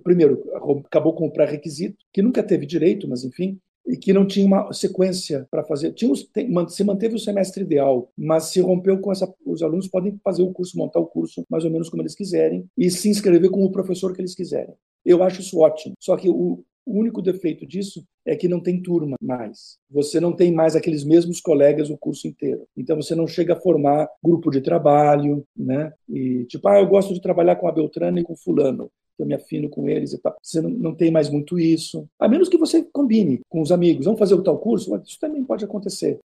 primeiro, 0.03 0.45
acabou 0.85 1.15
com 1.15 1.27
o 1.27 1.33
pré-requisito, 1.33 1.97
que 2.13 2.21
nunca 2.21 2.43
teve 2.43 2.67
direito, 2.67 3.09
mas 3.09 3.25
enfim, 3.25 3.59
e 3.87 3.97
que 3.97 4.13
não 4.13 4.27
tinha 4.27 4.47
uma 4.47 4.73
sequência 4.73 5.47
para 5.51 5.65
fazer. 5.65 5.93
Tinha 5.93 6.13
tem, 6.33 6.49
se 6.69 6.85
manteve 6.85 7.15
o 7.15 7.19
semestre 7.19 7.63
ideal, 7.63 8.11
mas 8.17 8.45
se 8.45 8.61
rompeu 8.61 8.99
com 8.99 9.13
essa. 9.13 9.33
Os 9.45 9.63
alunos 9.63 9.89
podem 9.89 10.19
fazer 10.23 10.43
o 10.43 10.53
curso, 10.53 10.77
montar 10.77 11.01
o 11.01 11.07
curso 11.07 11.45
mais 11.51 11.65
ou 11.65 11.71
menos 11.71 11.89
como 11.89 12.03
eles 12.03 12.15
quiserem 12.15 12.67
e 12.77 12.91
se 12.91 13.09
inscrever 13.09 13.51
com 13.51 13.65
o 13.65 13.73
professor 13.73 14.15
que 14.15 14.21
eles 14.21 14.35
quiserem. 14.35 14.75
Eu 15.05 15.23
acho 15.23 15.41
isso 15.41 15.59
ótimo. 15.59 15.95
Só 16.01 16.17
que 16.17 16.31
o, 16.31 16.65
o 16.87 16.99
único 16.99 17.23
defeito 17.23 17.67
disso 17.67 18.05
é 18.27 18.37
que 18.37 18.49
não 18.49 18.61
tem 18.61 18.83
turma 18.83 19.17
mais. 19.21 19.79
Você 19.91 20.19
não 20.19 20.33
tem 20.33 20.53
mais 20.53 20.75
aqueles 20.75 21.05
mesmos 21.05 21.41
colegas 21.41 21.91
o 21.91 21.99
curso 21.99 22.27
inteiro. 22.27 22.67
Então 22.77 22.97
você 22.97 23.15
não 23.15 23.27
chega 23.27 23.55
a 23.55 23.61
formar 23.61 24.09
grupo 24.23 24.51
de 24.51 24.61
trabalho, 24.61 25.47
né? 25.57 25.93
E 26.09 26.45
tipo, 26.45 26.67
ah, 26.69 26.79
eu 26.79 26.87
gosto 26.87 27.13
de 27.13 27.21
trabalhar 27.21 27.57
com 27.57 27.69
a 27.69 27.73
Beltrana 27.73 28.21
e 28.21 28.25
com 28.25 28.37
fulano. 28.37 28.91
Eu 29.19 29.27
me 29.27 29.35
afino 29.35 29.69
com 29.69 29.89
eles 29.89 30.13
e 30.13 30.19
tal. 30.19 30.37
Você 30.43 30.61
não 30.61 30.95
tem 30.95 31.11
mais 31.11 31.31
muito 31.31 31.59
isso. 31.59 32.07
A 32.19 32.29
menos 32.29 32.49
que 32.49 32.59
você 32.59 32.83
combine 32.83 33.41
com 33.49 33.61
os 33.61 33.71
amigos. 33.71 34.05
Vamos 34.05 34.19
fazer 34.19 34.35
o 34.35 34.43
tal 34.43 34.59
curso? 34.59 34.95
Isso 35.05 35.19
também 35.21 35.45
pode 35.45 35.65
acontecer. 35.65 36.19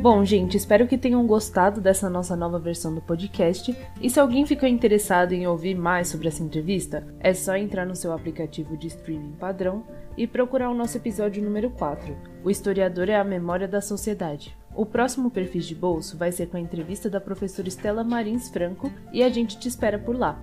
Bom, 0.00 0.24
gente, 0.24 0.56
espero 0.56 0.86
que 0.86 0.96
tenham 0.96 1.26
gostado 1.26 1.78
dessa 1.78 2.08
nossa 2.08 2.34
nova 2.34 2.58
versão 2.58 2.94
do 2.94 3.02
podcast. 3.02 3.76
E 4.00 4.08
se 4.08 4.18
alguém 4.18 4.46
ficou 4.46 4.66
interessado 4.66 5.32
em 5.32 5.46
ouvir 5.46 5.74
mais 5.74 6.08
sobre 6.08 6.28
essa 6.28 6.42
entrevista, 6.42 7.06
é 7.20 7.34
só 7.34 7.54
entrar 7.54 7.84
no 7.84 7.94
seu 7.94 8.10
aplicativo 8.10 8.78
de 8.78 8.86
streaming 8.86 9.32
padrão 9.32 9.84
e 10.16 10.26
procurar 10.26 10.70
o 10.70 10.74
nosso 10.74 10.96
episódio 10.96 11.42
número 11.42 11.68
4. 11.68 12.16
O 12.42 12.50
historiador 12.50 13.10
é 13.10 13.16
a 13.16 13.24
memória 13.24 13.68
da 13.68 13.82
sociedade. 13.82 14.56
O 14.74 14.86
próximo 14.86 15.30
perfil 15.30 15.60
de 15.60 15.74
bolso 15.74 16.16
vai 16.16 16.30
ser 16.32 16.46
com 16.46 16.56
a 16.56 16.60
entrevista 16.60 17.10
da 17.10 17.20
professora 17.20 17.68
Estela 17.68 18.04
Marins 18.04 18.48
Franco 18.48 18.90
e 19.12 19.22
a 19.22 19.28
gente 19.28 19.58
te 19.58 19.68
espera 19.68 19.98
por 19.98 20.16
lá. 20.16 20.38